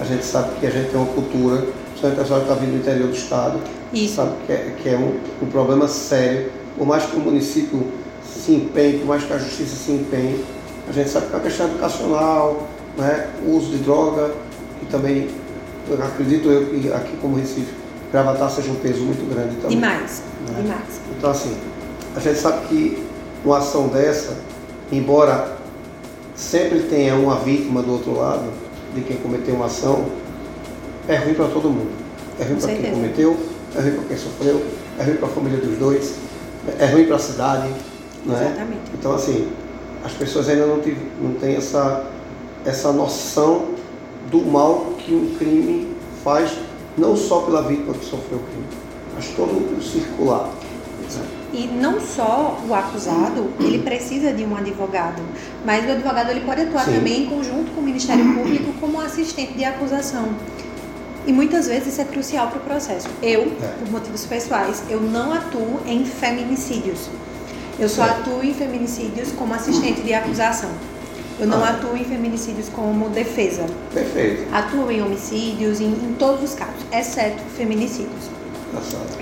a 0.00 0.04
gente 0.04 0.24
sabe 0.24 0.54
que 0.58 0.66
a 0.66 0.70
gente 0.70 0.90
tem 0.90 1.00
uma 1.00 1.12
cultura, 1.12 1.62
principalmente 1.90 2.18
o 2.18 2.22
pessoal 2.22 2.40
que 2.40 2.46
está 2.50 2.60
vindo 2.60 2.72
do 2.72 2.78
interior 2.78 3.08
do 3.08 3.14
estado, 3.14 3.60
Isso. 3.92 4.14
sabe 4.16 4.32
que 4.46 4.52
é, 4.52 4.74
que 4.82 4.88
é 4.88 4.96
um, 4.96 5.18
um 5.42 5.46
problema 5.50 5.86
sério. 5.86 6.50
Por 6.76 6.86
mais 6.86 7.04
que 7.06 7.16
o 7.16 7.20
município 7.20 7.86
se 8.24 8.52
empenhe, 8.52 8.98
por 8.98 9.06
mais 9.06 9.22
que 9.24 9.32
a 9.32 9.38
justiça 9.38 9.76
se 9.76 9.92
empenhe, 9.92 10.44
a 10.88 10.92
gente 10.92 11.08
sabe 11.08 11.26
que 11.26 11.32
é 11.32 11.36
uma 11.36 11.42
questão 11.44 11.66
educacional, 11.68 12.66
né? 12.98 13.28
o 13.46 13.50
uso 13.50 13.70
de 13.70 13.78
droga, 13.78 14.32
que 14.80 14.86
também, 14.86 15.28
eu 15.88 16.02
acredito 16.02 16.50
eu 16.50 16.66
que 16.66 16.92
aqui 16.92 17.16
como 17.18 17.36
Recife, 17.36 17.72
Gravatar 18.10 18.48
seja 18.50 18.70
um 18.70 18.76
peso 18.76 19.00
muito 19.02 19.28
grande 19.32 19.56
também. 19.56 19.76
Demais, 19.76 20.22
Né? 20.48 20.62
demais. 20.62 21.00
Então 21.16 21.30
assim, 21.30 21.56
a 22.14 22.20
gente 22.20 22.38
sabe 22.38 22.66
que 22.68 23.02
uma 23.44 23.58
ação 23.58 23.88
dessa, 23.88 24.36
embora 24.92 25.56
sempre 26.34 26.80
tenha 26.80 27.14
uma 27.14 27.36
vítima 27.36 27.82
do 27.82 27.92
outro 27.92 28.16
lado, 28.16 28.50
de 28.94 29.00
quem 29.02 29.16
cometeu 29.16 29.54
uma 29.54 29.66
ação, 29.66 30.04
é 31.08 31.16
ruim 31.16 31.34
para 31.34 31.48
todo 31.48 31.68
mundo. 31.68 31.90
É 32.38 32.44
ruim 32.44 32.56
para 32.56 32.74
quem 32.74 32.90
cometeu, 32.90 33.36
é 33.76 33.80
ruim 33.80 33.92
para 33.92 34.04
quem 34.04 34.16
sofreu, 34.16 34.64
é 34.98 35.04
ruim 35.04 35.16
para 35.16 35.26
a 35.28 35.30
família 35.30 35.58
dos 35.58 35.78
dois, 35.78 36.14
é 36.78 36.86
ruim 36.86 37.06
para 37.06 37.16
a 37.16 37.18
cidade. 37.18 37.68
Né? 38.24 38.46
Exatamente. 38.46 38.82
Então 38.94 39.14
assim, 39.14 39.48
as 40.04 40.12
pessoas 40.12 40.48
ainda 40.48 40.66
não, 40.66 40.80
tive, 40.80 41.00
não 41.20 41.34
têm 41.34 41.56
essa, 41.56 42.04
essa 42.64 42.92
noção 42.92 43.74
do 44.30 44.38
mal 44.38 44.94
que 44.98 45.14
um 45.14 45.34
crime 45.38 45.94
faz, 46.22 46.52
não 46.96 47.16
só 47.16 47.42
pela 47.42 47.62
vítima 47.62 47.94
que 47.94 48.04
sofreu 48.04 48.38
o 48.38 48.42
crime, 48.42 48.66
mas 49.14 49.28
todo 49.28 49.78
o 49.78 49.82
circular. 49.82 50.48
né? 51.16 51.43
E 51.56 51.68
não 51.68 52.00
só 52.00 52.58
o 52.68 52.74
acusado, 52.74 53.48
ele 53.60 53.78
precisa 53.78 54.32
de 54.32 54.42
um 54.44 54.56
advogado, 54.56 55.22
mas 55.64 55.86
o 55.88 55.92
advogado 55.92 56.30
ele 56.30 56.40
pode 56.40 56.62
atuar 56.62 56.84
Sim. 56.84 56.94
também 56.94 57.22
em 57.22 57.26
conjunto 57.26 57.70
com 57.72 57.80
o 57.80 57.84
Ministério 57.84 58.34
Público 58.34 58.72
como 58.80 59.00
assistente 59.00 59.52
de 59.52 59.64
acusação. 59.64 60.30
E 61.26 61.32
muitas 61.32 61.68
vezes 61.68 61.92
isso 61.92 62.00
é 62.00 62.04
crucial 62.04 62.48
para 62.48 62.58
o 62.58 62.62
processo. 62.62 63.08
Eu, 63.22 63.42
É. 63.62 63.66
por 63.78 63.88
motivos 63.90 64.26
pessoais, 64.26 64.82
eu 64.90 65.00
não 65.00 65.32
atuo 65.32 65.80
em 65.86 66.04
feminicídios. 66.04 67.08
Eu 67.78 67.88
só 67.88 68.04
Certo. 68.04 68.30
atuo 68.30 68.42
em 68.44 68.52
feminicídios 68.52 69.30
como 69.32 69.54
assistente 69.54 70.00
de 70.02 70.12
acusação. 70.12 70.70
Eu 71.38 71.46
não 71.46 71.62
Ah. 71.64 71.70
atuo 71.70 71.96
em 71.96 72.04
feminicídios 72.04 72.68
como 72.68 73.08
defesa. 73.10 73.64
Perfeito. 73.92 74.52
Atuo 74.52 74.90
em 74.90 75.02
homicídios, 75.02 75.80
em, 75.80 75.86
em 75.86 76.14
todos 76.18 76.42
os 76.50 76.54
casos, 76.54 76.82
exceto 76.92 77.42
feminicídios. 77.56 78.33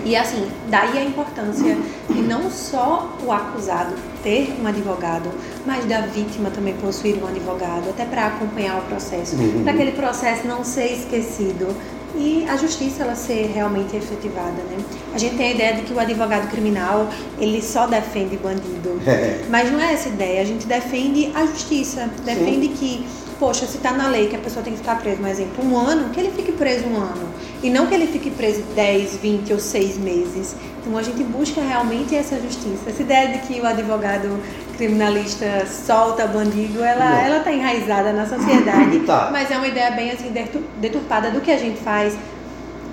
E 0.04 0.16
assim, 0.16 0.48
daí 0.68 0.98
a 0.98 1.04
importância 1.04 1.76
de 2.08 2.20
não 2.22 2.50
só 2.50 3.16
o 3.24 3.32
acusado 3.32 3.94
ter 4.22 4.54
um 4.62 4.66
advogado, 4.66 5.30
mas 5.66 5.84
da 5.84 6.02
vítima 6.02 6.50
também 6.50 6.74
possuir 6.74 7.22
um 7.22 7.26
advogado, 7.26 7.90
até 7.90 8.04
para 8.04 8.26
acompanhar 8.26 8.78
o 8.78 8.82
processo, 8.82 9.36
uhum. 9.36 9.62
para 9.62 9.72
aquele 9.72 9.92
processo 9.92 10.46
não 10.46 10.64
ser 10.64 10.92
esquecido 10.92 11.74
e 12.14 12.46
a 12.48 12.56
justiça 12.56 13.02
ela 13.02 13.14
ser 13.14 13.50
realmente 13.54 13.96
efetivada, 13.96 14.50
né? 14.50 14.76
A 15.14 15.18
gente 15.18 15.36
tem 15.36 15.48
a 15.48 15.54
ideia 15.54 15.74
de 15.76 15.82
que 15.82 15.92
o 15.92 15.98
advogado 15.98 16.50
criminal 16.50 17.08
ele 17.38 17.62
só 17.62 17.86
defende 17.86 18.36
bandido, 18.36 19.00
é. 19.06 19.44
mas 19.48 19.70
não 19.70 19.80
é 19.80 19.94
essa 19.94 20.08
ideia. 20.08 20.42
A 20.42 20.44
gente 20.44 20.66
defende 20.66 21.32
a 21.34 21.46
justiça, 21.46 22.10
defende 22.24 22.66
Sim. 22.66 22.74
que 22.74 23.06
poxa, 23.42 23.66
se 23.66 23.76
está 23.76 23.90
na 23.92 24.06
lei 24.06 24.28
que 24.28 24.36
a 24.36 24.38
pessoa 24.38 24.62
tem 24.62 24.72
que 24.72 24.78
ficar 24.78 25.00
presa, 25.00 25.20
um 25.20 25.26
exemplo, 25.26 25.66
um 25.66 25.76
ano, 25.76 26.10
que 26.10 26.20
ele 26.20 26.30
fique 26.30 26.52
preso 26.52 26.86
um 26.86 26.96
ano. 26.96 27.28
E 27.62 27.70
não 27.70 27.86
que 27.86 27.94
ele 27.94 28.08
fique 28.08 28.30
preso 28.30 28.62
10, 28.74 29.16
20 29.18 29.52
ou 29.52 29.58
6 29.58 29.98
meses. 29.98 30.56
Então 30.80 30.98
a 30.98 31.02
gente 31.02 31.22
busca 31.22 31.60
realmente 31.60 32.14
essa 32.14 32.36
justiça. 32.40 32.88
Essa 32.90 33.02
ideia 33.02 33.28
de 33.28 33.38
que 33.46 33.60
o 33.60 33.66
advogado 33.66 34.40
criminalista 34.76 35.64
solta 35.66 36.26
bandido, 36.26 36.82
ela 36.82 37.24
ela 37.24 37.38
está 37.38 37.52
enraizada 37.52 38.12
na 38.12 38.26
sociedade, 38.26 38.98
tá. 39.00 39.28
mas 39.30 39.48
é 39.50 39.56
uma 39.56 39.68
ideia 39.68 39.92
bem 39.92 40.10
assim 40.10 40.32
deturpada 40.80 41.30
do 41.30 41.40
que 41.40 41.52
a 41.52 41.56
gente 41.56 41.78
faz. 41.80 42.16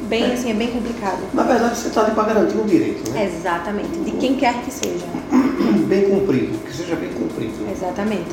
Bem 0.03 0.23
é. 0.23 0.33
assim, 0.33 0.51
é 0.51 0.53
bem 0.53 0.69
complicado. 0.69 1.19
Na 1.33 1.43
verdade, 1.43 1.77
você 1.77 1.87
está 1.89 2.01
ali 2.01 2.11
para 2.11 2.23
garantir 2.23 2.57
um 2.57 2.65
direito, 2.65 3.09
né? 3.11 3.25
Exatamente, 3.25 3.99
de 3.99 4.11
quem 4.11 4.35
quer 4.35 4.53
que 4.61 4.71
seja. 4.71 5.05
Bem 5.89 6.09
cumprido, 6.09 6.57
que 6.59 6.73
seja 6.73 6.95
bem 6.95 7.09
cumprido. 7.09 7.53
Exatamente. 7.71 8.27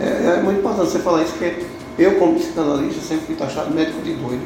É, 0.00 0.38
é 0.38 0.42
muito 0.42 0.60
importante 0.60 0.90
você 0.90 0.98
falar 0.98 1.22
isso, 1.22 1.32
porque 1.32 1.64
eu, 1.98 2.18
como 2.18 2.36
psicanalista, 2.36 3.00
sempre 3.02 3.26
fui 3.26 3.34
taxado 3.36 3.72
médico 3.72 4.00
de 4.02 4.14
doido, 4.14 4.42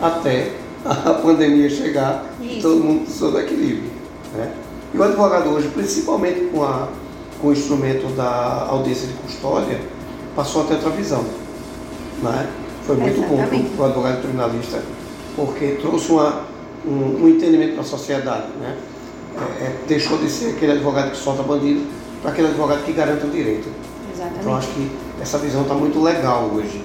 até 0.00 0.52
a 0.84 1.14
pandemia 1.14 1.68
chegar 1.68 2.24
e 2.40 2.60
todo 2.60 2.82
mundo 2.82 3.08
sob 3.10 3.38
equilíbrio. 3.38 3.90
Né? 4.34 4.52
E 4.94 4.98
o 4.98 5.02
advogado 5.02 5.50
hoje, 5.50 5.68
principalmente 5.68 6.40
com, 6.52 6.64
a, 6.64 6.88
com 7.40 7.48
o 7.48 7.52
instrumento 7.52 8.06
da 8.14 8.66
audiência 8.68 9.06
de 9.06 9.14
custódia, 9.14 9.80
passou 10.34 10.62
a 10.62 10.64
ter 10.66 10.74
outra 10.74 10.90
visão. 10.90 11.24
Né? 12.22 12.48
Foi 12.86 12.96
muito 12.96 13.18
Exatamente. 13.18 13.50
bom 13.50 13.76
para 13.76 13.82
o 13.82 13.86
advogado 13.86 14.22
criminalista, 14.22 14.82
porque 15.36 15.78
trouxe 15.80 16.10
uma, 16.10 16.42
um, 16.86 17.24
um 17.24 17.28
entendimento 17.28 17.72
para 17.72 17.82
a 17.82 17.86
sociedade. 17.86 18.46
Né? 18.60 18.76
É, 19.36 19.64
é, 19.64 19.76
deixou 19.86 20.18
de 20.18 20.30
ser 20.30 20.50
aquele 20.50 20.72
advogado 20.72 21.10
que 21.10 21.16
solta 21.16 21.42
bandido 21.42 21.86
para 22.22 22.32
aquele 22.32 22.48
advogado 22.48 22.84
que 22.84 22.92
garante 22.92 23.26
o 23.26 23.30
direito. 23.30 23.68
Exatamente. 24.12 24.40
Então 24.40 24.56
acho 24.56 24.68
que 24.68 24.90
essa 25.20 25.38
visão 25.38 25.62
está 25.62 25.74
muito 25.74 26.02
legal 26.02 26.50
hoje. 26.52 26.84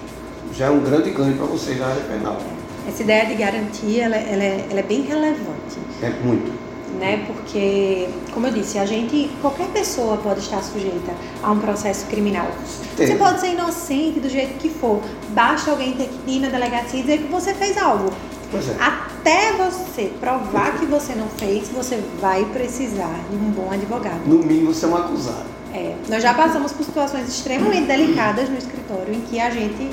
Já 0.54 0.68
é 0.68 0.70
um 0.70 0.82
grande 0.82 1.10
ganho 1.10 1.36
para 1.36 1.46
vocês 1.48 1.80
na 1.80 1.88
área 1.88 2.04
penal. 2.04 2.38
Essa 2.88 3.04
ideia 3.04 3.26
de 3.26 3.36
garantia, 3.36 4.04
ela, 4.04 4.18
ela, 4.18 4.44
é, 4.44 4.68
ela 4.70 4.80
é 4.80 4.84
bem 4.84 5.02
relevante. 5.02 5.80
É 6.02 6.10
muito 6.10 6.64
né? 7.00 7.26
Porque, 7.28 8.08
como 8.34 8.48
eu 8.48 8.54
disse, 8.54 8.78
a 8.78 8.86
gente, 8.86 9.30
qualquer 9.42 9.68
pessoa 9.68 10.18
pode 10.18 10.40
estar 10.40 10.62
sujeita 10.64 11.14
a 11.42 11.52
um 11.52 11.60
processo 11.60 12.06
criminal. 12.08 12.48
Você 12.96 13.16
pode 13.16 13.40
ser 13.40 13.48
inocente 13.48 14.20
do 14.20 14.30
jeito 14.30 14.58
que 14.58 14.70
for, 14.70 15.02
basta 15.30 15.72
alguém 15.72 15.94
ter 15.94 16.08
que 16.08 16.32
ir 16.32 16.40
na 16.40 16.50
delegacia 16.50 17.00
e 17.00 17.04
dizer 17.04 17.18
que 17.20 17.28
você 17.32 17.54
fez 17.54 17.78
algo. 17.78 18.12
É. 18.54 18.84
Até 18.84 19.54
você 19.54 20.12
provar 20.20 20.78
que 20.78 20.86
você 20.86 21.16
não 21.16 21.28
fez, 21.28 21.70
você 21.70 22.00
vai 22.22 22.46
precisar 22.46 23.20
de 23.30 23.36
um 23.36 23.50
bom 23.50 23.72
advogado. 23.72 24.22
No 24.28 24.38
mínimo, 24.38 24.74
você 24.74 24.86
é 24.86 24.88
um 24.88 24.96
acusado. 24.96 25.46
É, 25.74 25.96
nós 26.08 26.22
já 26.22 26.36
passamos 26.36 26.72
por 26.72 26.86
situações 26.86 27.28
extremamente 27.28 27.88
delicadas 27.88 28.48
no 28.48 28.58
escritório 28.58 29.12
em 29.12 29.22
que 29.22 29.40
a 29.40 29.50
gente, 29.50 29.90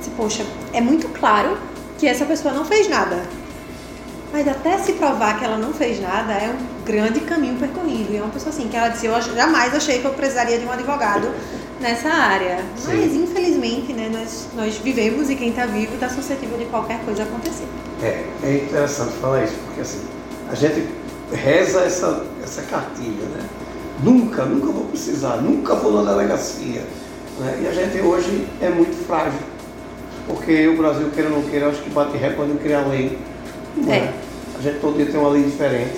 se, 0.00 0.08
poxa, 0.10 0.46
é 0.72 0.80
muito 0.80 1.08
claro 1.08 1.58
que 1.98 2.06
essa 2.06 2.24
pessoa 2.24 2.52
não 2.52 2.64
fez 2.64 2.88
nada. 2.88 3.22
Mas 4.32 4.46
até 4.48 4.76
se 4.78 4.92
provar 4.94 5.38
que 5.38 5.44
ela 5.44 5.56
não 5.56 5.72
fez 5.72 6.00
nada, 6.00 6.32
é 6.32 6.50
um 6.50 6.84
grande 6.84 7.20
caminho 7.20 7.56
percorrido. 7.56 8.12
E 8.12 8.16
é 8.16 8.20
uma 8.20 8.30
pessoa 8.30 8.50
assim, 8.50 8.68
que 8.68 8.76
ela 8.76 8.88
disse, 8.88 9.06
eu 9.06 9.20
jamais 9.22 9.74
achei 9.74 10.00
que 10.00 10.04
eu 10.04 10.12
precisaria 10.12 10.58
de 10.58 10.66
um 10.66 10.72
advogado 10.72 11.30
nessa 11.80 12.08
área. 12.08 12.58
Sim. 12.76 12.96
Mas, 12.96 13.14
infelizmente, 13.14 13.92
né, 13.92 14.10
nós, 14.12 14.48
nós 14.54 14.76
vivemos 14.76 15.30
e 15.30 15.36
quem 15.36 15.50
está 15.50 15.66
vivo 15.66 15.94
está 15.94 16.08
suscetível 16.08 16.58
de 16.58 16.64
qualquer 16.66 17.00
coisa 17.04 17.22
acontecer. 17.22 17.66
É, 18.02 18.24
é 18.42 18.56
interessante 18.56 19.12
falar 19.14 19.44
isso, 19.44 19.54
porque 19.66 19.80
assim, 19.80 20.04
a 20.50 20.54
gente 20.54 20.86
reza 21.32 21.80
essa, 21.80 22.26
essa 22.42 22.62
cartilha, 22.62 23.26
né? 23.28 23.48
Nunca, 24.02 24.44
nunca 24.44 24.66
vou 24.66 24.84
precisar, 24.84 25.36
nunca 25.36 25.74
vou 25.74 25.92
na 25.92 26.12
delegacia. 26.12 26.84
Né? 27.38 27.60
E 27.62 27.68
a 27.68 27.72
gente 27.72 27.98
hoje 28.00 28.46
é 28.60 28.68
muito 28.68 29.06
frágil, 29.06 29.38
porque 30.26 30.66
o 30.68 30.76
Brasil, 30.76 31.08
queira 31.14 31.30
ou 31.30 31.36
não 31.36 31.48
queira, 31.48 31.68
acho 31.68 31.82
que 31.82 31.90
bate 31.90 32.16
recorde 32.16 32.52
em 32.52 32.56
criar 32.56 32.86
lei. 32.86 33.18
É. 33.78 33.80
Né? 33.80 34.14
A 34.58 34.62
gente 34.62 34.80
todo 34.80 34.96
dia 34.96 35.06
tem 35.06 35.20
uma 35.20 35.30
lei 35.30 35.44
diferente. 35.44 35.96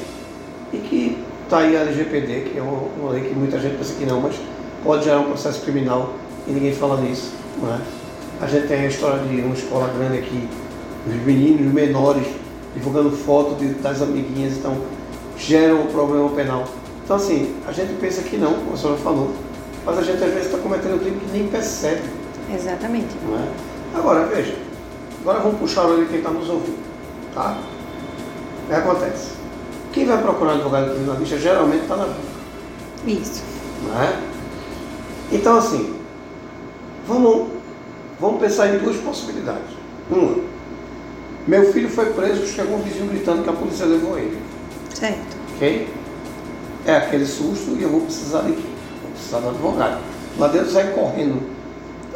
E 0.73 0.77
que 0.79 1.19
está 1.45 1.59
aí 1.59 1.77
a 1.77 1.81
LGPD, 1.81 2.51
que 2.51 2.59
é 2.59 2.63
uma, 2.63 2.79
uma, 3.01 3.13
lei 3.13 3.25
que 3.25 3.35
muita 3.35 3.59
gente 3.59 3.77
pensa 3.79 3.95
que 3.95 4.05
não, 4.05 4.21
mas 4.21 4.37
pode 4.85 5.05
gerar 5.05 5.21
um 5.21 5.25
processo 5.25 5.63
criminal 5.63 6.13
e 6.47 6.53
ninguém 6.53 6.73
fala 6.73 7.01
nisso. 7.01 7.33
Né? 7.63 7.81
A 8.41 8.47
gente 8.47 8.69
tem 8.69 8.81
a 8.81 8.87
história 8.87 9.19
de 9.25 9.41
uma 9.41 9.55
escola 9.55 9.91
grande 9.97 10.19
aqui, 10.19 10.47
os 11.07 11.15
meninos 11.25 11.73
menores 11.73 12.27
divulgando 12.75 13.11
fotos 13.11 13.57
das 13.83 14.03
amiguinhas, 14.03 14.59
então 14.59 14.77
gera 15.39 15.75
um 15.75 15.87
problema 15.87 16.29
penal. 16.31 16.65
Então 17.03 17.17
assim, 17.17 17.55
a 17.67 17.73
gente 17.73 17.95
pensa 17.95 18.23
que 18.23 18.37
não, 18.37 18.53
como 18.53 18.75
a 18.75 18.77
senhora 18.77 18.99
falou, 18.99 19.33
mas 19.87 19.99
a 19.99 20.03
gente 20.03 20.23
às 20.23 20.31
vezes 20.31 20.47
está 20.47 20.59
cometendo 20.59 20.97
um 20.97 20.99
crime 20.99 21.19
que 21.19 21.33
nem 21.33 21.49
percebe. 21.49 22.03
Exatamente. 22.55 23.17
Não 23.27 23.39
é? 23.39 23.68
Agora, 23.95 24.27
veja, 24.27 24.57
agora 25.21 25.41
vamos 25.41 25.59
puxar 25.59 25.85
o 25.85 25.95
olho 25.95 26.05
de 26.05 26.11
quem 26.11 26.19
está 26.19 26.31
nos 26.31 26.49
ouvindo. 26.49 26.79
Tá? 27.35 27.59
O 28.65 28.69
que 28.69 28.75
acontece? 28.75 29.33
Quem 29.93 30.07
vai 30.07 30.21
procurar 30.21 30.53
advogado 30.53 30.91
criminalista 30.91 31.39
geralmente 31.39 31.83
está 31.83 31.97
na 31.97 32.05
boca. 32.05 32.19
Isso. 33.07 33.43
Não 33.87 34.03
é? 34.03 34.19
Então, 35.33 35.59
assim, 35.59 35.95
vamos, 37.07 37.49
vamos 38.21 38.41
pensar 38.41 38.75
em 38.75 38.79
duas 38.79 38.97
possibilidades. 38.97 39.77
Uma, 40.11 40.37
meu 41.47 41.73
filho 41.73 41.89
foi 41.89 42.13
preso, 42.13 42.47
chegou 42.47 42.77
um 42.77 42.83
vizinho 42.83 43.09
gritando 43.09 43.43
que 43.43 43.49
a 43.49 43.55
polícia 43.55 43.87
levou 43.87 44.19
ele. 44.19 44.39
Certo. 44.95 45.37
Ok? 45.55 45.89
É 46.87 46.97
aquele 46.97 47.25
susto 47.25 47.71
e 47.79 47.83
eu 47.83 47.89
vou 47.89 48.03
precisar 48.03 48.43
de 48.43 48.53
quê? 48.53 48.69
Vou 49.03 49.13
precisar 49.13 49.39
do 49.39 49.49
advogado. 49.49 49.99
Lá 50.39 50.49
dentro 50.49 50.71
sai 50.71 50.93
correndo 50.93 51.41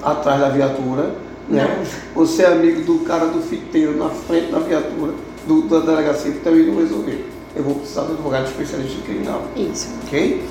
atrás 0.03 0.39
da 0.39 0.51
viatura 0.51 1.15
né? 1.53 1.85
Você 2.15 2.43
é 2.43 2.47
amigo 2.47 2.83
do 2.83 3.05
cara 3.05 3.27
do 3.27 3.43
fiteiro 3.43 3.97
na 3.97 4.09
frente 4.09 4.51
da 4.51 4.59
viatura, 4.59 5.13
do, 5.47 5.63
da 5.63 5.81
delegacia, 5.81 6.33
que 6.33 6.41
também 6.41 6.67
não 6.67 6.77
resolveu. 6.77 7.21
Eu 7.55 7.63
vou 7.63 7.75
precisar 7.75 8.03
do 8.03 8.15
advogado 8.15 8.47
especialista 8.47 8.99
em 8.99 9.03
criminal. 9.03 9.43
Isso. 9.55 9.89
Ok? 10.07 10.43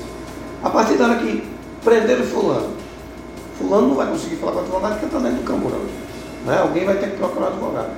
A 0.63 0.69
partir 0.69 0.97
da 0.97 1.05
hora 1.05 1.19
que 1.19 1.43
prenderam 1.83 2.23
fulano, 2.23 2.69
fulano 3.57 3.87
não 3.87 3.95
vai 3.95 4.07
conseguir 4.07 4.35
falar 4.35 4.51
com 4.51 4.59
o 4.59 4.61
advogado 4.61 4.91
porque 4.99 5.05
está 5.07 5.17
dentro 5.17 5.37
do 5.37 5.43
camburão. 5.43 5.81
Né? 6.45 6.59
Alguém 6.59 6.85
vai 6.85 6.97
ter 6.97 7.09
que 7.09 7.17
procurar 7.17 7.47
advogado. 7.47 7.91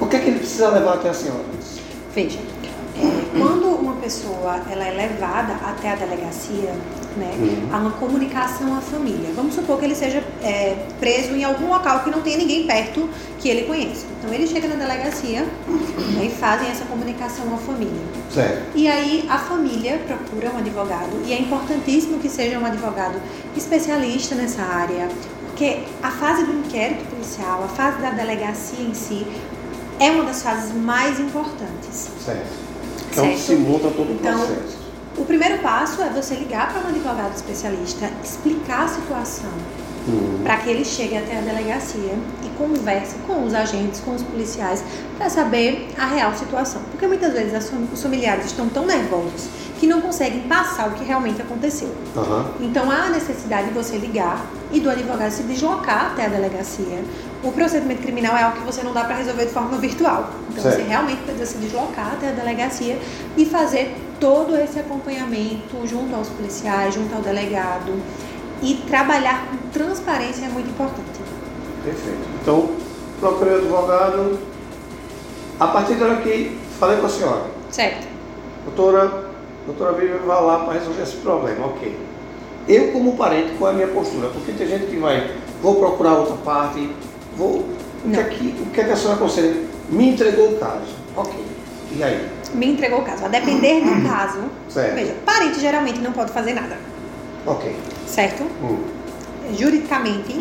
O 0.00 0.06
que 0.06 0.16
é 0.16 0.18
que 0.20 0.30
ele 0.30 0.38
precisa 0.38 0.68
levar 0.70 0.94
até 0.94 1.10
a 1.10 1.14
senhora? 1.14 1.42
Veja, 2.14 2.38
é, 2.96 3.38
quando 3.38 3.66
uma 3.66 3.94
pessoa 3.94 4.60
ela 4.70 4.84
é 4.84 4.90
levada 4.90 5.54
até 5.54 5.92
a 5.92 5.96
delegacia, 5.96 6.74
né, 7.16 7.34
uhum. 7.38 7.68
há 7.72 7.78
uma 7.78 7.90
comunicação 7.92 8.76
à 8.76 8.80
família. 8.80 9.30
Vamos 9.34 9.54
supor 9.54 9.78
que 9.78 9.84
ele 9.84 9.94
seja 9.94 10.22
é, 10.42 10.76
preso 10.98 11.34
em 11.34 11.44
algum 11.44 11.68
local 11.68 12.00
que 12.00 12.10
não 12.10 12.20
tenha 12.20 12.36
ninguém 12.36 12.66
perto 12.66 13.08
que 13.38 13.48
ele 13.48 13.62
conheça. 13.62 14.06
Então 14.18 14.32
ele 14.32 14.46
chega 14.46 14.68
na 14.68 14.76
delegacia 14.76 15.42
né, 15.42 16.24
e 16.24 16.30
fazem 16.30 16.68
essa 16.68 16.84
comunicação 16.84 17.52
à 17.54 17.58
família. 17.58 18.02
Certo. 18.32 18.62
E 18.74 18.88
aí 18.88 19.26
a 19.28 19.38
família 19.38 20.00
procura 20.06 20.50
um 20.52 20.58
advogado 20.58 21.22
e 21.26 21.32
é 21.32 21.40
importantíssimo 21.40 22.18
que 22.18 22.28
seja 22.28 22.58
um 22.58 22.64
advogado 22.64 23.20
especialista 23.56 24.34
nessa 24.34 24.62
área, 24.62 25.08
porque 25.46 25.80
a 26.02 26.10
fase 26.10 26.44
do 26.44 26.52
inquérito 26.52 27.04
policial, 27.10 27.64
a 27.64 27.68
fase 27.68 28.00
da 28.00 28.10
delegacia 28.10 28.84
em 28.84 28.94
si, 28.94 29.26
é 29.98 30.10
uma 30.10 30.24
das 30.24 30.42
fases 30.42 30.74
mais 30.74 31.20
importantes. 31.20 32.10
Certo. 32.24 32.72
Então 33.10 33.24
certo? 33.24 33.38
se 33.38 33.54
monta 33.56 33.90
todo 33.90 34.10
o 34.10 34.14
então, 34.14 34.38
processo. 34.38 34.81
O 35.16 35.24
primeiro 35.26 35.58
passo 35.58 36.00
é 36.00 36.08
você 36.08 36.34
ligar 36.34 36.72
para 36.72 36.82
um 36.82 36.88
advogado 36.88 37.34
especialista, 37.34 38.10
explicar 38.24 38.84
a 38.84 38.88
situação, 38.88 39.50
uhum. 40.08 40.40
para 40.42 40.56
que 40.56 40.70
ele 40.70 40.84
chegue 40.84 41.16
até 41.16 41.38
a 41.38 41.42
delegacia 41.42 42.18
e 42.42 42.48
converse 42.56 43.16
com 43.26 43.44
os 43.44 43.52
agentes, 43.52 44.00
com 44.00 44.14
os 44.14 44.22
policiais, 44.22 44.82
para 45.18 45.28
saber 45.28 45.88
a 45.98 46.06
real 46.06 46.34
situação. 46.34 46.80
Porque 46.90 47.06
muitas 47.06 47.34
vezes 47.34 47.70
os 47.92 48.02
familiares 48.02 48.46
estão 48.46 48.70
tão 48.70 48.86
nervosos 48.86 49.48
que 49.78 49.86
não 49.86 50.00
conseguem 50.00 50.42
passar 50.42 50.88
o 50.88 50.92
que 50.92 51.04
realmente 51.04 51.42
aconteceu. 51.42 51.94
Uhum. 52.16 52.44
Então 52.60 52.90
há 52.90 53.06
a 53.06 53.10
necessidade 53.10 53.68
de 53.68 53.74
você 53.74 53.98
ligar 53.98 54.46
e 54.70 54.80
do 54.80 54.88
advogado 54.88 55.30
se 55.30 55.42
deslocar 55.42 56.12
até 56.12 56.24
a 56.24 56.28
delegacia. 56.28 57.04
O 57.42 57.52
procedimento 57.52 58.00
criminal 58.00 58.34
é 58.36 58.44
algo 58.44 58.58
que 58.58 58.64
você 58.64 58.82
não 58.82 58.94
dá 58.94 59.04
para 59.04 59.16
resolver 59.16 59.44
de 59.44 59.52
forma 59.52 59.76
virtual. 59.76 60.30
Então 60.50 60.62
certo. 60.62 60.76
você 60.76 60.82
realmente 60.84 61.20
precisa 61.22 61.46
se 61.46 61.58
deslocar 61.58 62.12
até 62.12 62.28
a 62.28 62.32
delegacia 62.32 62.98
e 63.36 63.44
fazer 63.44 63.94
todo 64.22 64.56
esse 64.56 64.78
acompanhamento 64.78 65.84
junto 65.84 66.14
aos 66.14 66.28
policiais, 66.28 66.94
junto 66.94 67.12
ao 67.12 67.20
delegado. 67.20 67.92
E 68.62 68.74
trabalhar 68.86 69.48
com 69.48 69.56
transparência 69.70 70.44
é 70.44 70.48
muito 70.48 70.70
importante. 70.70 71.20
Perfeito. 71.84 72.20
Então, 72.40 72.70
procurei 73.18 73.54
o 73.54 73.58
advogado. 73.58 74.38
A 75.58 75.66
partir 75.66 75.94
da 75.94 76.06
hora 76.06 76.16
que 76.22 76.56
falei 76.78 76.98
com 76.98 77.06
a 77.06 77.08
senhora, 77.08 77.42
Certo. 77.72 78.06
Doutora, 78.64 79.24
doutora 79.66 79.92
Vivian 79.92 80.18
vai 80.18 80.42
lá 80.42 80.60
para 80.60 80.74
resolver 80.74 81.02
esse 81.02 81.16
problema, 81.16 81.66
ok. 81.66 81.98
Eu, 82.68 82.92
como 82.92 83.16
parente, 83.16 83.54
qual 83.58 83.70
é 83.70 83.74
a 83.74 83.76
minha 83.76 83.88
postura? 83.88 84.28
Porque 84.28 84.52
tem 84.52 84.68
gente 84.68 84.86
que 84.86 84.96
vai, 84.98 85.34
vou 85.60 85.76
procurar 85.76 86.14
outra 86.14 86.36
parte, 86.36 86.90
vou. 87.36 87.64
O 88.04 88.10
que, 88.10 88.20
é 88.20 88.24
que, 88.24 88.62
o 88.62 88.66
que 88.66 88.80
é 88.80 88.84
que 88.84 88.90
a 88.90 88.96
senhora 88.96 89.16
aconselha? 89.16 89.64
Me 89.88 90.10
entregou 90.10 90.52
o 90.52 90.58
caso. 90.58 90.94
Ok. 91.16 91.32
E 91.96 92.02
aí? 92.02 92.28
Me 92.54 92.66
entregou 92.66 93.00
o 93.00 93.02
caso. 93.04 93.24
A 93.24 93.28
depender 93.28 93.80
do 93.80 94.08
caso. 94.08 94.40
Certo. 94.68 94.94
Veja, 94.94 95.14
parente 95.24 95.60
geralmente 95.60 96.00
não 96.00 96.12
pode 96.12 96.32
fazer 96.32 96.52
nada. 96.54 96.76
Ok. 97.46 97.74
Certo? 98.06 98.42
Hum. 98.62 98.78
Juridicamente, 99.58 100.34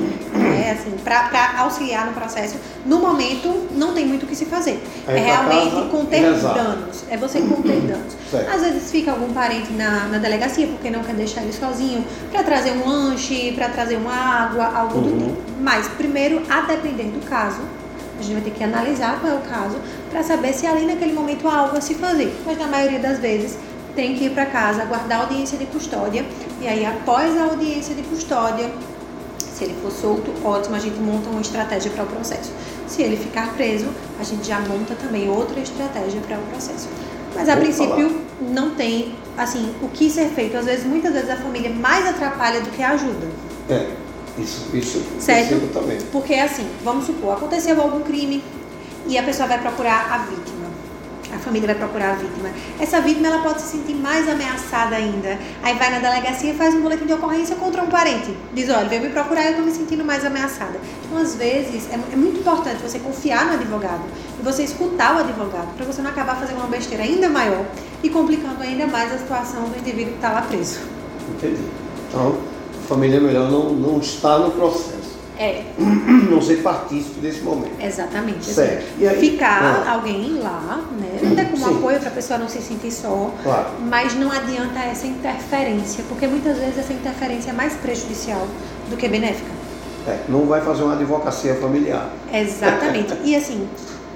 é 0.64 0.72
assim, 0.72 0.92
para 1.04 1.60
auxiliar 1.60 2.06
no 2.06 2.14
processo, 2.14 2.56
no 2.86 3.00
momento 3.00 3.68
não 3.72 3.94
tem 3.94 4.06
muito 4.06 4.24
o 4.24 4.28
que 4.28 4.36
se 4.36 4.46
fazer. 4.46 4.82
Aí 5.08 5.18
é 5.18 5.20
realmente 5.26 5.72
casa, 5.72 5.88
conter 5.90 6.22
rezar. 6.22 6.54
danos. 6.54 7.04
É 7.10 7.18
você 7.18 7.42
conter 7.42 7.82
danos. 7.82 8.14
Certo. 8.30 8.50
Às 8.50 8.62
vezes 8.62 8.92
fica 8.92 9.12
algum 9.12 9.34
parente 9.34 9.74
na, 9.74 10.06
na 10.08 10.18
delegacia 10.20 10.68
porque 10.68 10.90
não 10.92 11.04
quer 11.04 11.16
deixar 11.16 11.42
ele 11.42 11.52
sozinho, 11.52 12.06
para 12.32 12.44
trazer 12.44 12.72
um 12.74 12.88
lanche, 12.88 13.52
para 13.54 13.70
trazer 13.70 13.96
uma 13.98 14.14
água, 14.14 14.66
algo 14.66 15.02
do 15.02 15.10
Uhum. 15.10 15.20
tipo. 15.30 15.42
Mas, 15.60 15.88
primeiro, 15.90 16.42
a 16.50 16.62
depender 16.62 17.06
do 17.06 17.26
caso, 17.28 17.60
a 18.20 18.22
gente 18.22 18.34
vai 18.34 18.44
ter 18.44 18.52
que 18.52 18.64
analisar 18.64 19.20
qual 19.20 19.34
é 19.34 19.36
o 19.36 19.42
caso 19.42 19.78
para 20.12 20.22
saber 20.24 20.54
se 20.54 20.68
ali 20.68 20.86
naquele 20.86 21.14
momento 21.14 21.48
há 21.48 21.56
algo 21.56 21.78
a 21.78 21.82
se 21.82 21.96
fazer. 21.96 22.36
Mas 22.46 22.58
na 22.58 22.68
maioria 22.68 23.00
das 23.00 23.20
vezes 23.20 23.58
tem 23.96 24.16
que 24.16 24.26
ir 24.26 24.32
para 24.32 24.46
casa, 24.46 24.84
aguardar 24.84 25.20
a 25.20 25.24
audiência 25.24 25.58
de 25.58 25.66
custódia 25.66 26.26
e 26.62 26.68
aí 26.68 26.86
após 26.86 27.36
a 27.38 27.46
audiência 27.46 27.96
de 27.96 28.04
custódia, 28.04 28.70
se 29.40 29.64
ele 29.64 29.76
for 29.82 29.92
solto, 29.92 30.32
ótimo, 30.46 30.76
a 30.76 30.80
gente 30.80 31.00
monta 31.00 31.30
uma 31.30 31.42
estratégia 31.42 31.92
para 31.92 32.04
o 32.04 32.08
processo. 32.08 32.52
Se 32.88 33.02
ele 33.02 33.18
ficar 33.18 33.54
preso, 33.54 33.88
a 34.20 34.24
gente 34.24 34.48
já 34.48 34.60
monta 34.60 34.96
também 34.96 35.30
outra 35.30 35.60
estratégia 35.60 36.22
para 36.22 36.38
o 36.38 36.42
processo. 36.44 36.88
Mas 37.34 37.48
a 37.48 37.56
Vou 37.56 37.64
princípio 37.64 38.22
não 38.42 38.72
tem 38.72 39.16
assim 39.38 39.74
o 39.82 39.88
que 39.88 40.10
ser 40.10 40.30
feito. 40.30 40.58
Às 40.58 40.66
vezes, 40.66 40.86
muitas 40.86 41.14
vezes 41.14 41.30
a 41.30 41.38
família 41.38 41.70
mais 41.70 42.06
atrapalha 42.06 42.62
do 42.62 42.70
que 42.72 42.84
ajuda. 42.84 43.28
É. 43.70 43.88
Isso, 44.38 44.66
isso 44.74 45.02
Certo? 45.20 45.74
também. 45.74 45.98
Porque 46.12 46.34
assim, 46.36 46.66
vamos 46.84 47.06
supor, 47.06 47.34
aconteceu 47.34 47.80
algum 47.82 48.00
crime 48.02 48.42
e 49.08 49.18
a 49.18 49.24
pessoa 49.24 49.48
vai 49.48 49.60
procurar 49.60 50.12
a 50.12 50.18
vítima. 50.20 50.62
A 51.34 51.40
família 51.40 51.68
vai 51.68 51.76
procurar 51.76 52.12
a 52.12 52.16
vítima. 52.16 52.50
Essa 52.78 53.00
vítima 53.00 53.28
ela 53.28 53.42
pode 53.42 53.62
se 53.62 53.78
sentir 53.78 53.94
mais 53.94 54.28
ameaçada 54.28 54.98
ainda. 54.98 55.40
Aí 55.64 55.78
vai 55.78 55.90
na 55.90 56.00
delegacia 56.00 56.52
e 56.52 56.56
faz 56.56 56.76
um 56.76 56.82
boletim 56.82 57.06
de 57.06 57.14
ocorrência 57.14 57.56
contra 57.56 57.82
um 57.82 57.88
parente. 57.88 58.36
Diz, 58.54 58.70
olha, 58.70 58.90
veio 58.90 59.02
me 59.02 59.10
procurar 59.10 59.44
e 59.44 59.46
eu 59.46 59.50
estou 59.52 59.66
me 59.66 59.72
sentindo 59.72 60.04
mais 60.04 60.26
ameaçada. 60.26 60.78
Então, 61.06 61.22
às 61.22 61.36
vezes, 61.36 61.90
é, 61.90 61.94
é 61.94 62.16
muito 62.18 62.40
importante 62.40 62.82
você 62.82 63.00
confiar 63.00 63.46
no 63.46 63.54
advogado 63.54 64.02
e 64.40 64.44
você 64.44 64.64
escutar 64.64 65.16
o 65.16 65.20
advogado 65.20 65.74
para 65.78 65.86
você 65.86 66.02
não 66.02 66.10
acabar 66.10 66.36
fazendo 66.36 66.58
uma 66.58 66.68
besteira 66.68 67.04
ainda 67.04 67.30
maior 67.30 67.66
e 68.04 68.10
complicando 68.10 68.62
ainda 68.62 68.86
mais 68.88 69.14
a 69.14 69.18
situação 69.18 69.64
do 69.70 69.80
indivíduo 69.80 70.12
que 70.12 70.18
está 70.18 70.32
lá 70.34 70.42
preso. 70.42 70.80
Entendi. 71.30 71.64
Então, 72.10 72.36
a 72.78 72.88
família 72.88 73.18
é 73.18 73.20
melhor 73.22 73.50
não, 73.50 73.72
não 73.72 74.00
estar 74.00 74.38
no 74.40 74.52
processo. 74.52 75.01
É, 75.44 75.64
Não 76.30 76.40
ser 76.40 76.58
partícipe 76.62 77.20
desse 77.20 77.42
momento. 77.42 77.74
exatamente. 77.84 78.42
assim. 78.42 78.54
Certo. 78.54 78.86
Aí? 79.10 79.20
Ficar 79.20 79.84
Ah. 79.88 79.92
alguém 79.94 80.38
lá, 80.40 80.82
né? 81.00 81.32
Até 81.32 81.46
como 81.46 81.66
Sim. 81.68 81.78
apoio 81.78 82.00
para 82.00 82.10
a 82.10 82.12
pessoa 82.12 82.38
não 82.38 82.48
se 82.48 82.62
sentir 82.62 82.92
só. 82.92 83.32
Claro. 83.42 83.70
Mas 83.90 84.14
não 84.14 84.32
adianta 84.32 84.80
essa 84.80 85.08
interferência, 85.08 86.04
porque 86.08 86.28
muitas 86.28 86.58
vezes 86.60 86.78
essa 86.78 86.94
interferência 86.94 87.50
é 87.50 87.54
mais 87.54 87.74
prejudicial 87.74 88.48
do 88.90 88.96
que 88.96 89.08
benéfica. 89.08 89.50
É, 90.08 90.20
não 90.30 90.46
vai 90.46 90.62
fazer 90.62 90.84
uma 90.84 90.94
advocacia 90.94 91.56
familiar. 91.56 92.12
Exatamente. 92.32 93.12
E 93.26 93.36
assim, 93.36 93.68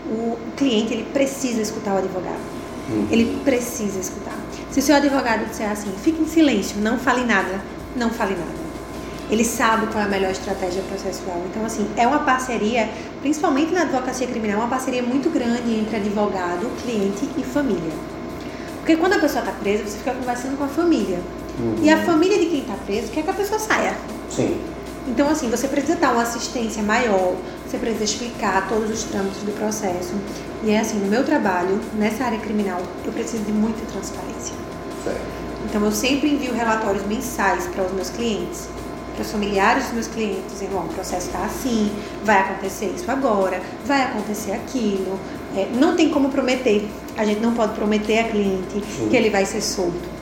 o 0.07 0.37
cliente 0.55 0.93
ele 0.93 1.07
precisa 1.11 1.59
escutar 1.61 1.95
o 1.95 1.97
advogado. 1.97 2.39
Hum. 2.91 3.07
Ele 3.09 3.39
precisa 3.43 3.99
escutar. 3.99 4.35
Se 4.69 4.79
o 4.79 4.83
seu 4.83 4.95
advogado 4.95 5.45
disser 5.49 5.71
assim, 5.71 5.89
fique 6.03 6.21
em 6.21 6.27
silêncio, 6.27 6.77
não 6.81 6.99
fale 6.99 7.25
nada, 7.25 7.61
não 7.95 8.11
fale 8.11 8.35
nada. 8.35 8.64
Ele 9.29 9.43
sabe 9.43 9.87
qual 9.87 10.03
é 10.03 10.05
a 10.05 10.09
melhor 10.09 10.31
estratégia 10.31 10.83
processual. 10.83 11.41
Então, 11.49 11.65
assim, 11.65 11.87
é 11.97 12.05
uma 12.05 12.19
parceria, 12.19 12.89
principalmente 13.21 13.73
na 13.73 13.81
advocacia 13.81 14.27
criminal, 14.27 14.59
uma 14.59 14.67
parceria 14.67 15.01
muito 15.01 15.29
grande 15.29 15.73
entre 15.73 15.95
advogado, 15.95 16.69
cliente 16.83 17.27
e 17.37 17.43
família. 17.43 17.91
Porque 18.77 18.97
quando 18.97 19.13
a 19.13 19.19
pessoa 19.19 19.39
está 19.39 19.51
presa, 19.51 19.83
você 19.83 19.97
fica 19.97 20.13
conversando 20.13 20.55
com 20.57 20.63
a 20.63 20.67
família. 20.67 21.19
Uhum. 21.57 21.75
E 21.81 21.89
a 21.89 22.03
família 22.03 22.37
de 22.37 22.45
quem 22.45 22.59
está 22.59 22.75
preso 22.85 23.11
quer 23.11 23.23
que 23.23 23.29
a 23.29 23.33
pessoa 23.33 23.59
saia. 23.59 23.97
Sim. 24.29 24.61
Então, 25.07 25.27
assim, 25.27 25.49
você 25.49 25.67
precisa 25.67 25.95
dar 25.95 26.13
uma 26.13 26.21
assistência 26.21 26.83
maior, 26.83 27.35
você 27.65 27.77
precisa 27.77 28.03
explicar 28.03 28.67
todos 28.67 28.91
os 28.91 29.03
trâmites 29.05 29.41
do 29.41 29.51
processo. 29.57 30.13
E 30.63 30.69
é 30.69 30.79
assim, 30.79 30.99
no 30.99 31.07
meu 31.07 31.23
trabalho, 31.23 31.79
nessa 31.95 32.25
área 32.25 32.39
criminal, 32.39 32.79
eu 33.03 33.11
preciso 33.11 33.43
de 33.43 33.51
muita 33.51 33.83
transparência. 33.91 34.53
Certo. 35.03 35.21
Então, 35.67 35.83
eu 35.83 35.91
sempre 35.91 36.31
envio 36.31 36.53
relatórios 36.53 37.05
mensais 37.07 37.65
para 37.67 37.85
os 37.85 37.91
meus 37.91 38.09
clientes, 38.09 38.67
para 39.15 39.23
os 39.23 39.31
familiares 39.31 39.85
dos 39.85 39.93
meus 39.93 40.07
clientes, 40.07 40.43
dizendo, 40.51 40.77
ó, 40.77 40.81
o 40.81 40.87
processo 40.89 41.27
está 41.27 41.45
assim, 41.45 41.89
vai 42.23 42.39
acontecer 42.39 42.93
isso 42.95 43.09
agora, 43.09 43.61
vai 43.85 44.03
acontecer 44.03 44.51
aquilo. 44.51 45.19
É, 45.55 45.67
não 45.73 45.95
tem 45.95 46.09
como 46.09 46.29
prometer, 46.29 46.87
a 47.17 47.25
gente 47.25 47.39
não 47.39 47.53
pode 47.53 47.73
prometer 47.73 48.19
a 48.19 48.23
cliente 48.25 48.83
Sim. 48.85 49.07
que 49.09 49.15
ele 49.15 49.29
vai 49.29 49.45
ser 49.45 49.61
solto. 49.61 50.15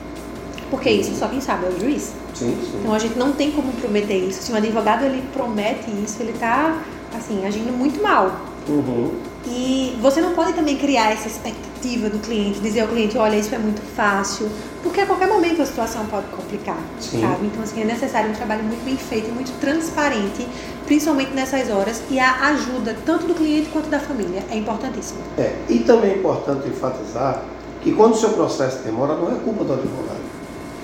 Porque 0.70 0.90
isso 0.90 1.14
só 1.16 1.28
quem 1.28 1.40
sabe 1.40 1.66
é 1.66 1.68
o 1.68 1.80
juiz. 1.80 2.12
Sim, 2.34 2.56
sim. 2.60 2.78
Então 2.80 2.94
a 2.94 2.98
gente 2.98 3.18
não 3.18 3.32
tem 3.32 3.52
como 3.52 3.72
prometer 3.72 4.16
isso. 4.16 4.42
Se 4.42 4.52
um 4.52 4.56
advogado 4.56 5.04
ele 5.04 5.22
promete 5.32 5.90
isso, 6.04 6.20
ele 6.20 6.32
está 6.32 6.82
assim 7.16 7.44
agindo 7.46 7.72
muito 7.72 8.02
mal. 8.02 8.40
Uhum. 8.68 9.12
E 9.46 9.96
você 10.00 10.20
não 10.20 10.34
pode 10.34 10.54
também 10.54 10.76
criar 10.76 11.12
essa 11.12 11.28
expectativa 11.28 11.73
do 11.84 12.18
cliente, 12.18 12.60
dizer 12.60 12.80
ao 12.80 12.88
cliente, 12.88 13.18
olha, 13.18 13.36
isso 13.36 13.54
é 13.54 13.58
muito 13.58 13.82
fácil, 13.94 14.48
porque 14.82 15.00
a 15.00 15.06
qualquer 15.06 15.28
momento 15.28 15.60
a 15.60 15.66
situação 15.66 16.06
pode 16.06 16.26
complicar, 16.28 16.78
Sim. 16.98 17.20
sabe? 17.20 17.46
Então 17.46 17.62
assim, 17.62 17.82
é 17.82 17.84
necessário 17.84 18.30
um 18.30 18.32
trabalho 18.32 18.64
muito 18.64 18.82
bem 18.84 18.96
feito 18.96 19.28
e 19.28 19.32
muito 19.32 19.52
transparente, 19.60 20.46
principalmente 20.86 21.32
nessas 21.32 21.70
horas, 21.70 22.02
e 22.10 22.18
a 22.18 22.48
ajuda 22.48 22.96
tanto 23.04 23.26
do 23.26 23.34
cliente 23.34 23.68
quanto 23.68 23.88
da 23.88 24.00
família 24.00 24.42
é 24.50 24.56
importantíssima. 24.56 25.20
É, 25.36 25.54
e 25.68 25.80
também 25.80 26.12
é 26.12 26.16
importante 26.16 26.66
enfatizar 26.68 27.42
que 27.82 27.92
quando 27.92 28.14
o 28.14 28.16
seu 28.16 28.30
processo 28.30 28.82
demora, 28.82 29.14
não 29.14 29.30
é 29.30 29.38
culpa 29.40 29.64
do 29.64 29.74
advogado. 29.74 30.24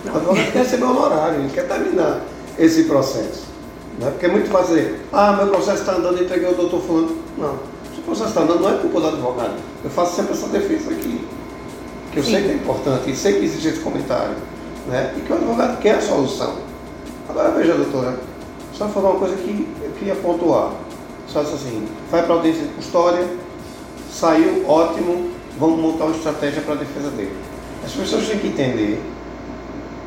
Não. 0.04 0.12
O 0.12 0.16
advogado 0.18 0.52
quer 0.52 0.58
receber 0.58 0.84
honorário, 0.84 1.40
ele 1.40 1.50
quer 1.50 1.66
terminar 1.66 2.20
esse 2.58 2.84
processo. 2.84 3.44
Né? 3.98 4.10
Porque 4.10 4.26
é 4.26 4.28
muito 4.28 4.50
dizer, 4.50 5.00
ah, 5.12 5.32
meu 5.32 5.48
processo 5.48 5.80
está 5.80 5.96
andando, 5.96 6.22
entreguei 6.22 6.50
o 6.50 6.54
doutor 6.54 6.82
fulano. 6.82 7.16
Não, 7.38 7.58
está 8.12 8.40
andando, 8.40 8.60
não 8.60 8.70
é 8.70 8.78
culpa 8.78 9.00
do 9.00 9.08
advogado. 9.08 9.54
Eu 9.84 9.90
faço 9.90 10.16
sempre 10.16 10.32
essa 10.32 10.48
defesa 10.48 10.90
aqui. 10.90 11.26
Que 12.12 12.18
eu 12.18 12.24
Sim. 12.24 12.30
sei 12.32 12.42
que 12.42 12.50
é 12.50 12.54
importante, 12.54 13.10
e 13.10 13.16
sei 13.16 13.34
que 13.34 13.44
existe 13.44 13.68
esse 13.68 13.80
comentário. 13.80 14.36
Né? 14.86 15.14
E 15.16 15.20
que 15.20 15.32
o 15.32 15.36
advogado 15.36 15.80
quer 15.80 15.96
a 15.96 16.00
solução. 16.00 16.54
Agora 17.28 17.50
veja, 17.52 17.74
doutora, 17.74 18.18
só 18.72 18.88
falou 18.88 19.12
uma 19.12 19.20
coisa 19.20 19.36
que 19.36 19.68
eu 19.82 19.90
queria 19.92 20.16
pontuar. 20.16 20.72
Só 21.28 21.40
assim, 21.40 21.86
vai 22.10 22.24
para 22.24 22.34
a 22.34 22.36
audiência 22.38 22.62
de 22.62 22.70
custódia, 22.70 23.24
saiu, 24.12 24.68
ótimo, 24.68 25.30
vamos 25.58 25.78
montar 25.78 26.06
uma 26.06 26.16
estratégia 26.16 26.62
para 26.62 26.74
a 26.74 26.78
defesa 26.78 27.10
dele. 27.10 27.36
As 27.84 27.92
pessoas 27.92 28.26
têm 28.26 28.38
que 28.38 28.48
entender 28.48 29.00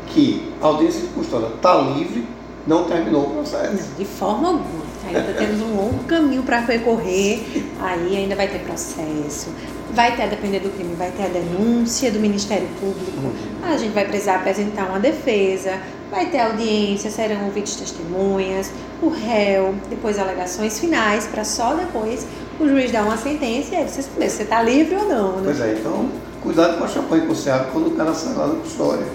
que 0.08 0.52
a 0.62 0.68
audiência 0.68 1.02
de 1.02 1.08
custódia 1.08 1.48
está 1.56 1.76
livre, 1.78 2.28
não 2.68 2.84
terminou 2.86 3.24
o 3.24 3.30
processo. 3.30 3.89
Não, 3.89 3.98
de 3.98 4.06
forma 4.06 4.48
alguma. 4.50 4.83
Ainda 5.06 5.34
temos 5.34 5.62
um 5.62 5.76
longo 5.76 6.04
caminho 6.06 6.44
para 6.44 6.62
percorrer, 6.62 7.44
aí 7.82 8.16
ainda 8.18 8.36
vai 8.36 8.48
ter 8.48 8.60
processo, 8.60 9.50
vai 9.94 10.16
ter, 10.16 10.24
a 10.24 10.28
depender 10.28 10.60
do 10.60 10.70
crime, 10.70 10.96
vai 10.96 11.12
ter 11.12 11.24
a 11.24 11.28
denúncia 11.28 12.10
do 12.12 12.20
Ministério 12.20 12.68
Público, 12.80 13.12
Uhum. 13.22 13.34
a 13.74 13.78
gente 13.78 13.92
vai 13.94 14.06
precisar 14.06 14.36
apresentar 14.36 14.86
uma 14.89 15.00
defesa, 15.00 15.78
vai 16.10 16.28
ter 16.28 16.39
audiência, 16.39 17.12
serão 17.12 17.46
ouvidos 17.46 17.76
testemunhas, 17.76 18.72
o 19.02 19.10
réu, 19.10 19.76
depois 19.89 20.18
alegações 20.18 20.80
finais, 20.80 21.28
para 21.28 21.44
só 21.44 21.74
depois 21.76 22.26
o 22.60 22.68
juiz 22.68 22.92
dar 22.92 23.04
uma 23.04 23.18
sentença 23.18 23.74
e 23.74 23.78
aí 23.78 23.88
você 23.88 24.02
saber 24.04 24.30
se 24.30 24.38
você 24.38 24.44
está 24.44 24.62
livre 24.63 24.96
ou 24.96 25.06
não. 25.10 25.32
Né? 25.38 25.42
Pois 25.46 25.60
é, 25.60 25.74
então 25.80 26.10
cuidado 26.42 26.78
com 26.78 26.84
a 26.86 26.88
champanhe 26.88 27.26
com 27.26 27.34
o 27.34 27.36
Ceará 27.36 27.66
quando 27.72 27.88
o 27.88 27.92
cara 27.92 28.13
sai 28.13 28.34
lá 28.36 28.48
da 28.48 28.56
custódia. 28.56 29.06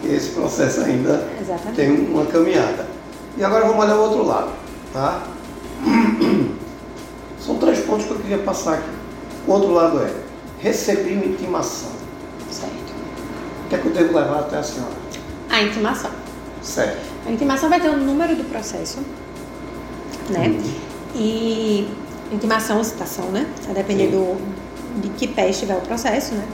que 0.00 0.08
Esse 0.08 0.30
processo 0.30 0.80
ainda 0.82 1.26
Exatamente. 1.40 1.76
tem 1.76 1.90
uma 1.90 2.24
caminhada. 2.26 2.86
E 3.36 3.42
agora 3.44 3.66
vamos 3.66 3.84
olhar 3.84 3.96
o 3.96 4.02
outro 4.02 4.22
lado. 4.24 4.50
Tá? 4.92 5.22
São 7.38 7.58
três 7.58 7.80
pontos 7.80 8.06
que 8.06 8.12
eu 8.12 8.18
queria 8.18 8.38
passar 8.38 8.74
aqui. 8.74 8.90
O 9.46 9.52
outro 9.52 9.72
lado 9.72 10.00
é 10.00 10.10
recebi 10.60 11.12
uma 11.12 11.26
intimação. 11.26 11.90
Certo. 12.50 12.72
O 13.64 13.68
que 13.68 13.74
é 13.74 13.78
que 13.78 13.86
eu 13.86 13.92
devo 13.92 14.14
levar 14.16 14.40
até 14.40 14.56
a 14.56 14.62
senhora? 14.62 14.94
A 15.50 15.62
intimação. 15.62 16.10
Certo. 16.62 16.98
A 17.26 17.30
intimação 17.30 17.68
vai 17.68 17.80
ter 17.80 17.90
o 17.90 17.96
número 17.96 18.34
do 18.34 18.44
processo, 18.44 18.98
né? 20.30 20.58
E 21.14 21.88
intimação 22.32 22.78
ou 22.78 22.84
citação, 22.84 23.26
né? 23.26 23.46
A 23.68 23.72
depender 23.72 24.06
Sim. 24.06 24.12
do, 24.12 25.00
de 25.02 25.08
que 25.10 25.28
pé 25.28 25.50
estiver 25.50 25.76
o 25.76 25.80
processo, 25.82 26.34
né? 26.34 26.44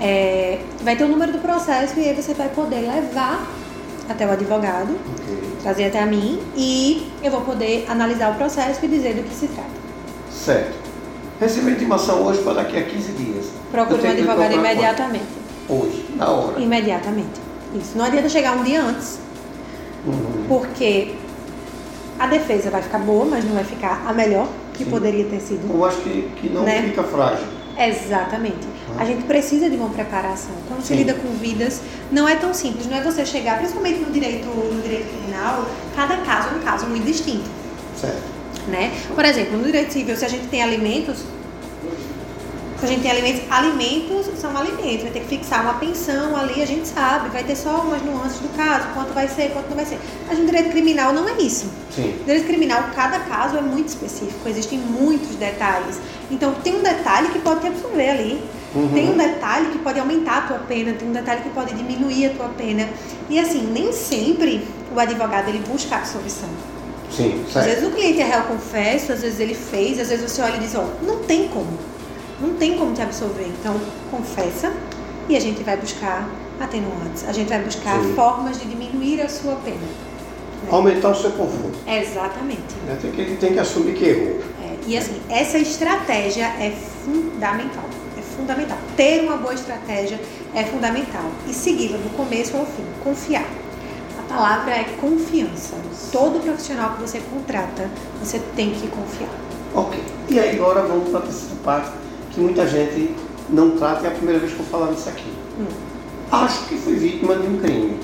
É, 0.00 0.60
vai 0.82 0.96
ter 0.96 1.04
o 1.04 1.08
número 1.08 1.32
do 1.32 1.38
processo 1.38 1.98
e 1.98 2.08
aí 2.08 2.14
você 2.14 2.32
vai 2.34 2.48
poder 2.48 2.80
levar 2.80 3.44
até 4.08 4.24
o 4.26 4.30
advogado, 4.30 4.96
Ok. 5.20 5.47
Trazer 5.62 5.86
até 5.86 6.00
a 6.02 6.06
mim 6.06 6.40
e 6.56 7.10
eu 7.22 7.30
vou 7.30 7.40
poder 7.42 7.86
analisar 7.88 8.32
o 8.32 8.34
processo 8.36 8.84
e 8.84 8.88
dizer 8.88 9.14
do 9.14 9.22
que 9.22 9.34
se 9.34 9.48
trata. 9.48 9.68
Certo. 10.30 10.76
Recebi 11.40 11.72
intimação 11.72 12.22
hoje 12.22 12.42
para 12.42 12.54
daqui 12.54 12.76
a 12.78 12.82
15 12.84 13.12
dias. 13.12 13.46
Procure 13.70 14.06
um 14.06 14.10
advogado 14.10 14.54
imediatamente. 14.54 15.26
Hoje, 15.68 16.06
na 16.16 16.28
hora. 16.30 16.58
Imediatamente. 16.60 17.40
Isso. 17.74 17.96
Não 17.96 18.04
adianta 18.04 18.28
chegar 18.28 18.56
um 18.56 18.64
dia 18.64 18.82
antes. 18.82 19.20
Uhum. 20.06 20.44
Porque 20.48 21.14
a 22.18 22.26
defesa 22.26 22.70
vai 22.70 22.82
ficar 22.82 22.98
boa, 22.98 23.24
mas 23.26 23.44
não 23.44 23.52
vai 23.54 23.64
ficar 23.64 24.04
a 24.06 24.12
melhor 24.12 24.48
que 24.74 24.84
Sim. 24.84 24.90
poderia 24.90 25.24
ter 25.26 25.40
sido. 25.40 25.72
Eu 25.72 25.84
acho 25.84 25.98
que, 25.98 26.22
que 26.40 26.48
não 26.48 26.62
Né? 26.62 26.82
fica 26.82 27.04
frágil. 27.04 27.46
Exatamente. 27.76 28.66
A 28.96 29.04
gente 29.04 29.24
precisa 29.24 29.68
de 29.68 29.76
uma 29.76 29.90
preparação. 29.90 30.54
Quando 30.66 30.80
se 30.80 30.88
Sim. 30.88 30.96
lida 30.96 31.14
com 31.14 31.28
vidas, 31.34 31.80
não 32.10 32.28
é 32.28 32.36
tão 32.36 32.54
simples. 32.54 32.86
Não 32.86 32.96
é 32.96 33.02
você 33.02 33.24
chegar, 33.26 33.58
principalmente 33.58 34.00
no 34.00 34.10
direito, 34.10 34.46
no 34.46 34.80
direito 34.82 35.08
criminal, 35.08 35.66
cada 35.94 36.16
caso 36.18 36.48
é 36.48 36.52
um 36.52 36.60
caso 36.60 36.86
muito 36.86 37.04
distinto. 37.04 37.48
Certo. 38.00 38.22
né? 38.68 38.92
Por 39.14 39.24
exemplo, 39.24 39.56
no 39.56 39.64
direito 39.64 39.92
civil, 39.92 40.16
se 40.16 40.24
a 40.24 40.28
gente 40.28 40.46
tem 40.46 40.62
alimentos, 40.62 41.18
se 42.78 42.84
a 42.84 42.88
gente 42.88 43.02
tem 43.02 43.10
alimentos, 43.10 43.42
alimentos 43.50 44.26
são 44.40 44.56
alimentos, 44.56 45.02
vai 45.02 45.10
ter 45.10 45.20
que 45.20 45.26
fixar 45.26 45.62
uma 45.62 45.74
pensão 45.74 46.36
ali, 46.36 46.62
a 46.62 46.66
gente 46.66 46.86
sabe, 46.86 47.28
vai 47.30 47.42
ter 47.42 47.56
só 47.56 47.80
umas 47.80 48.00
nuances 48.02 48.38
do 48.38 48.48
caso, 48.56 48.86
quanto 48.94 49.12
vai 49.12 49.26
ser, 49.26 49.50
quanto 49.50 49.68
não 49.68 49.76
vai 49.76 49.84
ser. 49.84 49.98
Mas 50.28 50.38
no 50.38 50.46
direito 50.46 50.70
criminal 50.70 51.12
não 51.12 51.28
é 51.28 51.40
isso. 51.40 51.68
Sim. 51.90 52.14
No 52.18 52.24
direito 52.24 52.46
criminal, 52.46 52.84
cada 52.94 53.18
caso 53.20 53.56
é 53.56 53.60
muito 53.60 53.88
específico, 53.88 54.48
existem 54.48 54.78
muitos 54.78 55.34
detalhes. 55.34 55.98
Então, 56.30 56.54
tem 56.62 56.76
um 56.76 56.82
detalhe 56.82 57.30
que 57.30 57.40
pode 57.40 57.62
te 57.62 57.66
absolver 57.66 58.10
ali. 58.10 58.40
Uhum. 58.74 58.88
Tem 58.92 59.10
um 59.10 59.16
detalhe 59.16 59.70
que 59.70 59.78
pode 59.78 59.98
aumentar 59.98 60.38
a 60.38 60.40
tua 60.42 60.58
pena, 60.58 60.92
tem 60.92 61.08
um 61.08 61.12
detalhe 61.12 61.42
que 61.42 61.50
pode 61.50 61.74
diminuir 61.74 62.26
a 62.26 62.30
tua 62.30 62.48
pena. 62.50 62.88
E 63.28 63.38
assim, 63.38 63.62
nem 63.72 63.92
sempre 63.92 64.66
o 64.94 65.00
advogado 65.00 65.48
ele 65.48 65.62
busca 65.66 65.96
a 65.96 65.98
absolvição. 65.98 66.48
Sim, 67.10 67.42
Às 67.46 67.52
certo. 67.52 67.66
vezes 67.66 67.88
o 67.88 67.90
cliente 67.90 68.20
é 68.20 68.24
réu 68.24 68.42
confesso, 68.42 69.12
às 69.12 69.22
vezes 69.22 69.40
ele 69.40 69.54
fez, 69.54 69.98
às 69.98 70.10
vezes 70.10 70.30
você 70.30 70.42
olha 70.42 70.56
e 70.56 70.60
diz, 70.60 70.74
ó, 70.74 70.86
não 71.02 71.18
tem 71.20 71.48
como. 71.48 71.78
Não 72.40 72.54
tem 72.54 72.76
como 72.76 72.92
te 72.92 73.00
absolver. 73.02 73.46
Então, 73.60 73.74
confessa 74.10 74.72
e 75.28 75.36
a 75.36 75.40
gente 75.40 75.62
vai 75.62 75.76
buscar 75.76 76.28
atenuantes. 76.60 77.26
A 77.26 77.32
gente 77.32 77.48
vai 77.48 77.62
buscar 77.62 78.00
Sim. 78.00 78.14
formas 78.14 78.60
de 78.60 78.66
diminuir 78.66 79.22
a 79.22 79.28
sua 79.28 79.56
pena. 79.56 79.78
Aumentar 80.70 81.10
o 81.10 81.14
seu 81.14 81.30
conforto. 81.30 81.78
Exatamente. 81.86 82.74
né? 82.86 82.98
Tem, 83.00 83.10
que, 83.10 83.36
tem 83.36 83.52
que 83.54 83.58
assumir 83.58 83.94
que 83.94 84.04
errou. 84.04 84.40
É, 84.62 84.76
e 84.86 84.96
assim, 84.96 85.14
essa 85.30 85.58
estratégia 85.58 86.44
é 86.44 86.72
fundamental. 87.04 87.87
Fundamental. 88.38 88.78
Ter 88.96 89.22
uma 89.24 89.36
boa 89.36 89.52
estratégia 89.52 90.20
é 90.54 90.62
fundamental. 90.62 91.24
E 91.48 91.52
segui-la 91.52 91.98
do 91.98 92.16
começo 92.16 92.56
ao 92.56 92.64
fim. 92.64 92.84
Confiar. 93.02 93.44
A 94.16 94.32
palavra 94.32 94.70
é 94.70 94.84
confiança. 95.00 95.74
Todo 96.12 96.40
profissional 96.40 96.94
que 96.94 97.02
você 97.02 97.20
contrata, 97.32 97.90
você 98.22 98.40
tem 98.54 98.70
que 98.70 98.86
confiar. 98.86 99.30
Ok. 99.74 100.00
E 100.28 100.38
aí 100.38 100.56
agora 100.56 100.82
vamos 100.82 101.08
para 101.08 101.18
a 101.18 101.22
terceira 101.22 101.56
parte, 101.64 101.90
que 102.30 102.38
muita 102.38 102.64
gente 102.68 103.12
não 103.50 103.72
trata, 103.72 104.06
é 104.06 104.08
a 104.08 104.12
primeira 104.12 104.38
vez 104.38 104.52
que 104.52 104.60
eu 104.60 104.66
falar 104.66 104.92
disso 104.92 105.08
aqui. 105.08 105.32
Hum. 105.58 105.66
Acho 106.30 106.66
que 106.68 106.76
fui 106.76 106.94
vítima 106.94 107.34
de 107.34 107.46
um 107.48 107.58
crime. 107.58 107.98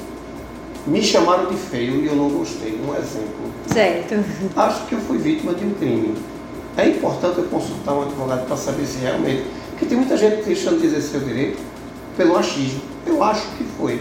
Me 0.84 1.00
chamaram 1.00 1.46
de 1.46 1.56
feio 1.56 2.02
e 2.02 2.06
eu 2.08 2.16
não 2.16 2.28
gostei. 2.28 2.72
Um 2.72 2.92
exemplo. 2.96 3.52
Certo. 3.72 4.16
Acho 4.56 4.84
que 4.86 4.94
eu 4.96 5.00
fui 5.00 5.18
vítima 5.18 5.54
de 5.54 5.64
um 5.64 5.74
crime. 5.74 6.16
É 6.76 6.88
importante 6.88 7.38
eu 7.38 7.44
consultar 7.44 7.94
um 7.94 8.02
advogado 8.02 8.46
para 8.46 8.56
saber 8.56 8.84
se 8.84 8.98
realmente. 8.98 9.44
Porque 9.84 9.88
tem 9.88 9.98
muita 9.98 10.16
gente 10.16 10.42
deixando 10.44 10.80
de 10.80 10.86
exercer 10.86 11.20
o 11.20 11.24
direito 11.24 11.58
pelo 12.16 12.36
achismo. 12.38 12.80
Eu 13.06 13.22
acho 13.22 13.46
que 13.56 13.64
foi. 13.76 14.00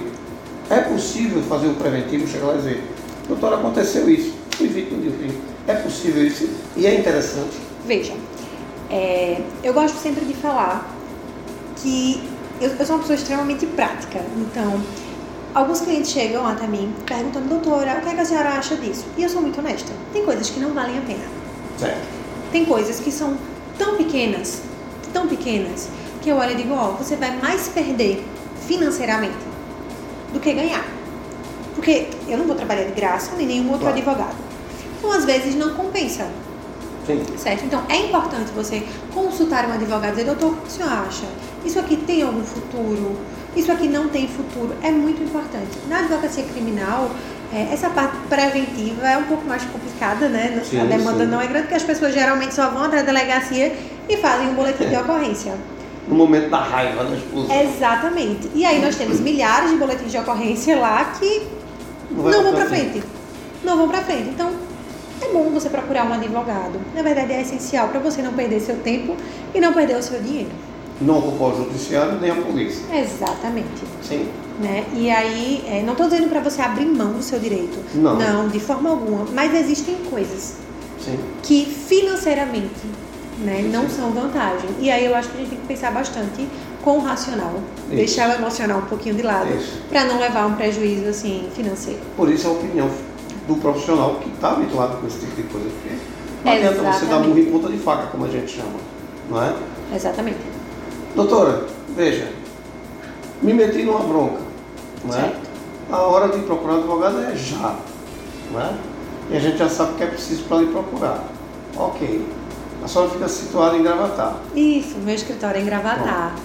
É 0.70 0.80
possível 0.80 1.42
fazer 1.44 1.68
um 1.68 1.74
preventivo, 1.74 2.26
chegar 2.26 2.48
lá 2.48 2.54
e 2.54 2.58
dizer, 2.58 2.84
doutor, 3.28 3.54
aconteceu 3.54 4.10
isso, 4.10 4.34
fui 4.52 4.68
vítima 4.68 5.02
de 5.02 5.10
um 5.10 5.12
crime. 5.12 5.38
É 5.68 5.76
possível 5.76 6.26
isso 6.26 6.50
e 6.78 6.88
é 6.88 7.00
interessante. 7.00 7.58
Veja, 7.86 8.14
é, 8.90 9.42
eu 9.62 9.74
gosto 9.74 9.98
sempre 9.98 10.24
de 10.24 10.34
falar 10.34 10.90
que 11.82 12.24
eu, 12.62 12.70
eu 12.70 12.86
sou 12.86 12.96
uma 12.96 13.00
pessoa 13.00 13.18
extremamente 13.18 13.66
prática. 13.66 14.22
Então, 14.38 14.82
alguns 15.54 15.82
clientes 15.82 16.12
chegam 16.12 16.48
até 16.48 16.66
mim 16.66 16.94
perguntando, 17.06 17.50
doutora, 17.50 17.98
o 17.98 18.02
que, 18.02 18.10
é 18.10 18.14
que 18.14 18.22
a 18.22 18.26
senhora 18.26 18.50
acha 18.52 18.78
disso? 18.78 19.06
E 19.18 19.24
eu 19.24 19.30
sou 19.30 19.42
muito 19.42 19.60
honesta. 19.60 19.92
Tem 20.14 20.24
coisas 20.24 20.50
que 20.50 20.62
não 20.62 20.74
valem 20.74 20.98
a 20.98 21.02
pena. 21.02 21.26
Certo. 21.78 22.08
Tem 22.54 22.64
coisas 22.64 23.02
que 23.02 23.12
são 23.12 23.36
tão 23.78 23.98
pequenas, 23.98 24.62
tão 25.14 25.28
pequenas, 25.28 25.90
que 26.22 26.30
eu 26.30 26.38
olho 26.38 26.52
e 26.52 26.56
digo, 26.56 26.74
ó, 26.74 26.92
você 26.92 27.16
vai 27.16 27.38
mais 27.38 27.70
perder 27.70 28.26
financeiramente 28.68 29.36
do 30.34 30.40
que 30.40 30.52
ganhar. 30.54 30.86
Porque 31.76 32.08
eu 32.28 32.38
não 32.38 32.46
vou 32.46 32.56
trabalhar 32.56 32.86
de 32.86 32.92
graça, 32.94 33.36
nem 33.38 33.46
nenhum 33.46 33.68
outro 33.72 33.82
Claro. 33.82 33.98
advogado. 33.98 34.36
Então, 34.98 35.12
às 35.12 35.26
vezes, 35.26 35.56
não 35.56 35.74
compensa. 35.76 36.28
Sim. 37.06 37.22
Certo? 37.38 37.66
Então 37.66 37.84
é 37.90 37.98
importante 37.98 38.52
você 38.56 38.82
consultar 39.14 39.68
um 39.68 39.74
advogado 39.74 40.14
e 40.14 40.24
dizer, 40.24 40.26
doutor, 40.26 40.54
o 40.54 40.56
que 40.62 40.68
o 40.68 40.72
senhor 40.72 40.90
acha? 40.90 41.26
Isso 41.66 41.78
aqui 41.78 41.98
tem 41.98 42.24
algum 42.24 42.44
futuro? 42.44 43.18
Isso 43.56 43.72
aqui 43.72 43.88
não 43.88 44.08
tem 44.08 44.28
futuro? 44.28 44.74
É 44.82 44.90
muito 44.90 45.22
importante. 45.22 45.68
Na 45.90 46.00
advocacia 46.00 46.44
criminal, 46.46 47.12
é, 47.54 47.74
essa 47.74 47.90
parte 47.90 48.16
preventiva 48.30 49.08
é 49.08 49.18
um 49.18 49.24
pouco 49.24 49.46
mais 49.46 49.64
complicada, 49.64 50.28
né? 50.30 50.62
Sim, 50.64 50.80
a 50.80 50.86
demanda 50.86 51.26
sim. 51.26 51.30
não 51.30 51.42
é 51.42 51.46
grande, 51.48 51.64
porque 51.64 51.76
as 51.76 51.84
pessoas 51.84 52.14
geralmente 52.14 52.56
só 52.56 52.70
vão 52.70 52.84
até 52.84 53.00
a 53.00 53.04
delegacia 53.04 53.76
e 54.10 54.18
fazem 54.18 54.50
um 54.50 54.56
boletim 54.56 54.88
de 54.88 54.96
ocorrência. 54.96 55.54
No 56.08 56.16
momento 56.16 56.50
da 56.50 56.60
raiva, 56.60 57.06
da 57.06 57.16
explosão. 57.16 57.62
Exatamente. 57.62 58.50
E 58.54 58.66
aí 58.66 58.82
nós 58.82 58.96
temos 58.96 59.20
milhares 59.20 59.72
de 59.72 59.78
boletins 59.78 60.12
de 60.12 60.18
ocorrência 60.18 60.78
lá 60.78 61.06
que 61.18 61.48
Não 62.12 62.24
não, 62.24 62.32
vão 62.32 62.52
pra 62.52 62.52
pra 62.52 62.66
frente. 62.66 63.04
Não 63.64 63.78
vão 63.78 63.88
pra 63.88 64.02
frente. 64.02 64.30
Então, 64.30 64.52
é 65.22 65.32
bom 65.32 65.50
você 65.52 65.70
procurar 65.70 66.06
um 66.06 66.14
advogado. 66.14 66.80
Na 66.94 67.02
verdade, 67.02 67.32
é 67.32 67.42
essencial 67.42 67.88
para 67.88 68.00
você 68.00 68.22
não 68.22 68.34
perder 68.34 68.60
seu 68.60 68.76
tempo 68.78 69.16
e 69.54 69.60
não 69.62 69.74
perder 69.74 69.96
o 69.96 70.04
seu 70.04 70.20
dinheiro. 70.20 70.50
Não 71.00 71.22
culpar 71.22 71.50
o 71.50 71.64
judiciário 71.64 72.20
nem 72.20 72.32
a 72.32 72.36
polícia. 72.36 72.84
Exatamente. 72.94 73.84
Sim. 74.02 74.28
Né? 74.60 74.84
E 74.94 75.10
aí, 75.10 75.64
é, 75.68 75.82
não 75.82 75.94
estou 75.94 76.10
dizendo 76.10 76.30
para 76.30 76.42
você 76.42 76.62
abrir 76.62 76.86
mão 76.86 77.14
do 77.14 77.24
seu 77.24 77.40
direito. 77.40 77.80
Não. 77.96 78.50
de 78.50 78.60
forma 78.60 78.90
alguma. 78.90 79.26
Mas 79.34 79.54
existem 79.54 79.96
coisas 80.10 80.58
Sim. 81.00 81.18
que 81.42 81.66
financeiramente 81.66 82.70
né, 83.40 83.70
não 83.72 83.90
são 83.90 84.12
vantagem. 84.12 84.70
E 84.80 84.90
aí 84.92 85.06
eu 85.06 85.16
acho 85.16 85.30
que 85.30 85.38
a 85.38 85.40
gente 85.40 85.50
tem 85.50 85.60
que 85.60 85.68
pensar 85.68 85.92
bastante 85.92 86.48
com 86.84 86.98
o 86.98 87.02
racional. 87.02 87.54
Isso. 87.88 87.96
Deixar 87.96 88.30
o 88.30 88.34
emocional 88.34 88.80
um 88.80 88.86
pouquinho 88.86 89.16
de 89.16 89.24
lado. 89.24 89.48
Para 89.90 90.06
não 90.06 90.20
levar 90.20 90.46
um 90.48 90.56
prejuízo 90.56 91.08
assim 91.08 91.50
financeiro. 91.56 92.00
Por 92.16 92.30
isso 92.30 92.48
a 92.48 92.52
opinião 92.52 92.90
do 93.48 93.56
profissional 93.56 94.16
que 94.16 94.30
está 94.30 94.52
habituado 94.52 95.00
com 95.00 95.08
esse 95.08 95.20
tipo 95.20 95.36
de 95.36 95.44
coisa. 95.44 95.70
Porque 95.70 95.96
não 96.44 96.52
adianta 96.52 96.76
você 96.76 96.84
dar 96.84 96.92
Exatamente. 96.92 97.28
burro 97.28 97.40
em 97.40 97.52
ponta 97.52 97.70
de 97.70 97.78
faca, 97.78 98.08
como 98.08 98.26
a 98.26 98.30
gente 98.30 98.52
chama. 98.52 98.80
Não 99.30 99.42
é? 99.42 99.54
Exatamente. 99.96 100.40
Doutora, 101.16 101.66
veja, 101.96 102.28
me 103.42 103.54
meti 103.54 103.84
numa 103.84 104.00
bronca. 104.00 104.42
Não 105.06 105.16
é? 105.16 105.22
Certo. 105.22 105.54
A 105.92 106.02
hora 106.02 106.30
de 106.30 106.44
procurar 106.44 106.76
advogado 106.76 107.20
é 107.20 107.36
já. 107.36 107.76
Não 108.52 108.62
é? 108.62 108.74
E 109.30 109.38
a 109.38 109.40
gente 109.40 109.58
já 109.58 109.70
sabe 109.70 109.94
o 109.94 109.96
que 109.96 110.04
é 110.04 110.08
preciso 110.08 110.44
para 110.44 110.58
lhe 110.58 110.68
procurar. 110.68 111.24
Ok. 111.78 112.26
A 112.84 112.88
senhora 112.88 113.12
fica 113.12 113.28
situada 113.28 113.78
em 113.78 113.84
Gravatar. 113.84 114.36
Isso, 114.54 114.98
meu 114.98 115.16
escritório 115.16 115.58
é 115.58 115.62
em 115.62 115.66
Gravatar. 115.66 116.36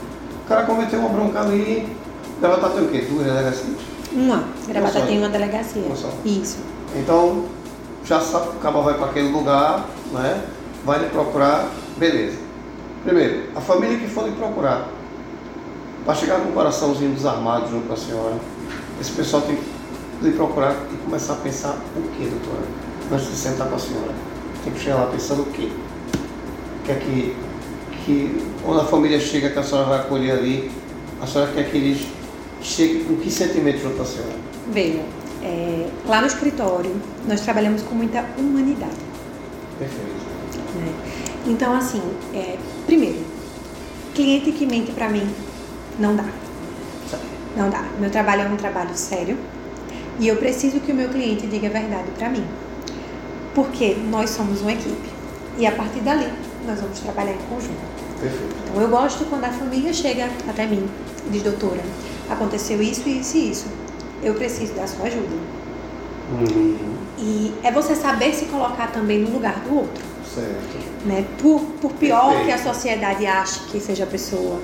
O 0.45 0.49
cara 0.49 0.65
cometeu 0.65 1.01
uma 1.01 1.09
bronca 1.09 1.41
ali. 1.41 1.97
Gravatar 2.41 2.71
tem 2.71 2.85
o 2.85 2.89
quê? 2.89 3.07
Duas 3.11 3.27
delegacias? 3.27 3.77
Uma. 4.13 4.45
Gravatar 4.67 5.07
tem 5.07 5.19
uma 5.19 5.29
delegacia. 5.29 5.83
Uma 5.83 5.97
só. 5.97 6.11
Isso. 6.25 6.59
Então, 6.95 7.45
já 8.05 8.21
sabe 8.21 8.51
que 8.51 8.57
o 8.57 8.61
cabo 8.61 8.83
vai 8.83 8.95
para 8.95 9.07
aquele 9.07 9.31
lugar, 9.31 9.85
né? 10.13 10.45
vai 10.85 11.01
lhe 11.01 11.11
procurar, 11.11 11.69
beleza. 11.97 12.39
Primeiro, 13.05 13.51
a 13.55 13.61
família 13.61 13.99
que 13.99 14.09
for 14.09 14.25
lhe 14.25 14.33
procurar, 14.33 14.89
para 16.05 16.15
chegar 16.15 16.41
com 16.41 16.51
o 16.51 16.53
coraçãozinho 16.53 17.15
desarmado 17.15 17.69
junto 17.69 17.87
com 17.87 17.93
a 17.93 17.97
senhora, 17.97 18.37
esse 19.01 19.13
pessoal 19.13 19.43
tem 19.43 19.57
que 19.57 20.25
lhe 20.25 20.33
procurar 20.33 20.75
e 20.93 20.97
começar 21.05 21.35
a 21.35 21.37
pensar 21.37 21.77
o 21.97 22.03
que, 22.11 22.27
doutora? 22.27 22.65
Antes 23.13 23.27
de 23.27 23.37
sentar 23.37 23.69
com 23.69 23.77
a 23.77 23.79
senhora. 23.79 24.13
Tem 24.65 24.73
que 24.73 24.81
chegar 24.81 24.97
lá 24.97 25.07
pensando 25.07 25.43
o 25.43 25.47
quê? 25.47 25.71
O 26.89 27.01
que 27.01 27.37
que, 28.09 28.43
quando 28.65 28.81
a 28.81 28.85
família 28.87 29.21
chega, 29.21 29.51
que 29.51 29.59
a 29.59 29.63
senhora 29.63 29.87
vai 29.87 29.99
acolher 30.01 30.31
ali, 30.31 30.71
a 31.21 31.27
senhora 31.27 31.53
quer 31.53 31.71
que 31.71 31.77
eles 31.77 32.07
cheguem 32.63 33.05
com 33.05 33.17
que 33.17 33.31
sentimento 33.31 33.83
junto 33.83 34.01
à 34.01 34.05
senhora? 34.07 34.33
Veja, 34.73 35.03
é, 35.43 35.89
lá 36.07 36.23
no 36.23 36.27
escritório 36.27 36.91
nós 37.29 37.43
trabalhamos 37.43 37.83
com 37.83 37.95
muita 37.95 38.25
humanidade. 38.39 38.97
Perfeito. 39.79 40.09
né? 40.77 40.93
Então, 41.47 41.75
assim, 41.77 42.01
é, 42.35 42.57
primeiro, 42.87 43.19
cliente 44.15 44.53
que 44.53 44.65
mente 44.65 44.91
pra 44.93 45.11
mim, 45.11 45.29
não 45.99 46.17
dá. 46.17 46.25
Não 47.55 47.69
dá. 47.69 47.85
Meu 48.01 48.11
trabalho 48.11 48.43
é 48.43 48.47
um 48.47 48.57
trabalho 48.57 48.95
sério 48.95 49.37
e 50.19 50.27
eu 50.27 50.37
preciso 50.37 50.81
que 50.81 50.93
o 50.93 50.95
meu 50.95 51.11
cliente 51.11 51.47
diga 51.47 51.69
a 51.69 51.71
verdade 51.71 52.09
pra 52.17 52.31
mim. 52.31 52.45
Porque 53.55 53.97
nós 54.11 54.31
somos 54.31 54.63
uma 54.63 54.73
equipe 54.73 55.09
e 55.59 55.67
a 55.67 55.73
partir 55.73 56.01
dali 56.01 56.48
nós 56.69 56.81
vamos 56.81 57.01
trabalhar 57.01 57.33
em 57.33 57.39
conjunto. 57.49 57.81
Perfeito. 58.21 58.55
Então 58.71 58.83
eu 58.83 58.89
gosto 58.89 59.25
quando 59.27 59.45
a 59.45 59.51
família 59.51 59.93
chega 59.93 60.29
até 60.49 60.67
mim 60.67 60.89
e 61.27 61.31
diz, 61.31 61.43
doutora, 61.43 61.81
aconteceu 62.29 62.81
isso, 62.83 63.09
isso 63.09 63.37
e 63.37 63.51
isso. 63.51 63.67
Eu 64.23 64.35
preciso 64.35 64.75
da 64.75 64.87
sua 64.87 65.07
ajuda. 65.07 65.37
Uhum. 66.31 66.77
E 67.19 67.55
é 67.63 67.73
você 67.73 67.95
saber 67.95 68.35
se 68.35 68.47
colocar 68.47 68.89
também 68.93 69.21
no 69.21 69.31
lugar 69.31 69.61
do 69.61 69.77
outro. 69.77 70.05
Certo. 70.35 71.07
Né? 71.07 71.25
Por, 71.39 71.61
por 71.81 71.93
pior 71.93 72.29
Perfeito. 72.29 72.47
que 72.47 72.53
a 72.53 72.73
sociedade 72.73 73.27
ache 73.27 73.61
que 73.71 73.81
seja 73.81 74.05
a 74.05 74.07
pessoa, 74.07 74.61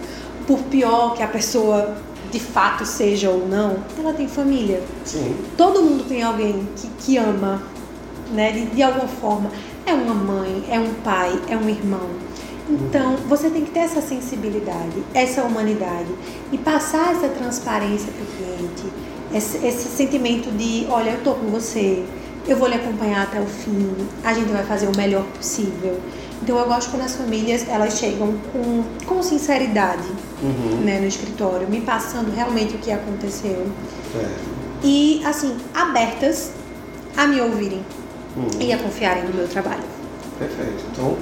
por 0.46 0.58
pior 0.64 1.14
que 1.14 1.22
a 1.22 1.28
pessoa 1.28 1.96
de 2.30 2.40
fato 2.40 2.84
seja 2.84 3.30
ou 3.30 3.46
não, 3.46 3.78
ela 3.98 4.12
tem 4.12 4.28
família. 4.28 4.82
Sim. 5.04 5.36
Todo 5.56 5.82
mundo 5.82 6.04
tem 6.08 6.22
alguém 6.22 6.68
que, 6.76 6.88
que 6.98 7.16
ama, 7.16 7.62
né? 8.32 8.52
De, 8.52 8.66
de 8.66 8.82
alguma 8.82 9.08
forma. 9.08 9.50
É 9.86 9.92
uma 9.92 10.14
mãe, 10.14 10.64
é 10.70 10.78
um 10.78 10.94
pai, 10.94 11.38
é 11.48 11.56
um 11.56 11.68
irmão. 11.68 12.08
Então, 12.68 13.16
você 13.28 13.50
tem 13.50 13.64
que 13.64 13.70
ter 13.70 13.80
essa 13.80 14.00
sensibilidade, 14.00 15.02
essa 15.12 15.42
humanidade 15.42 16.08
e 16.50 16.56
passar 16.56 17.12
essa 17.12 17.28
transparência 17.28 18.10
para 18.10 18.22
o 18.24 18.26
cliente, 18.26 18.84
esse, 19.34 19.66
esse 19.66 19.88
sentimento 19.88 20.50
de, 20.56 20.86
olha, 20.88 21.10
eu 21.10 21.18
estou 21.18 21.34
com 21.34 21.48
você, 21.48 22.02
eu 22.48 22.56
vou 22.56 22.66
lhe 22.68 22.74
acompanhar 22.74 23.24
até 23.24 23.38
o 23.38 23.46
fim, 23.46 23.94
a 24.22 24.32
gente 24.32 24.50
vai 24.50 24.64
fazer 24.64 24.86
o 24.86 24.96
melhor 24.96 25.24
possível. 25.36 26.00
Então, 26.42 26.58
eu 26.58 26.66
gosto 26.66 26.90
quando 26.90 27.02
as 27.02 27.14
famílias 27.16 27.66
elas 27.68 27.98
chegam 27.98 28.34
com, 28.52 28.82
com 29.06 29.22
sinceridade 29.22 30.08
Uhum. 30.42 30.80
né, 30.84 31.00
no 31.00 31.06
escritório, 31.06 31.66
me 31.68 31.80
passando 31.80 32.30
realmente 32.34 32.74
o 32.74 32.78
que 32.78 32.90
aconteceu 32.90 33.66
Certo. 34.12 34.40
e, 34.82 35.22
assim, 35.24 35.56
abertas 35.72 36.50
a 37.16 37.26
me 37.26 37.40
ouvirem 37.40 37.82
Uhum. 38.36 38.48
e 38.60 38.72
a 38.72 38.78
confiarem 38.78 39.24
no 39.24 39.34
meu 39.34 39.46
trabalho. 39.48 39.82
Perfeito. 40.38 40.84
Então, 40.92 41.16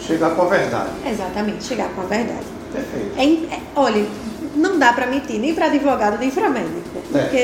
chegar 0.00 0.30
com 0.34 0.42
a 0.42 0.46
verdade. 0.46 0.90
Exatamente, 1.08 1.64
chegar 1.64 1.88
com 1.90 2.00
a 2.00 2.04
verdade. 2.04 2.44
Perfeito. 2.72 3.12
É, 3.16 3.54
é- 3.54 3.60
olha, 3.76 4.04
não 4.56 4.78
dá 4.78 4.92
pra 4.92 5.06
mentir 5.06 5.38
nem 5.38 5.54
pra 5.54 5.66
advogado 5.66 6.18
nem 6.18 6.30
pra 6.30 6.48
médico, 6.50 6.98
É. 7.14 7.18
porque 7.20 7.36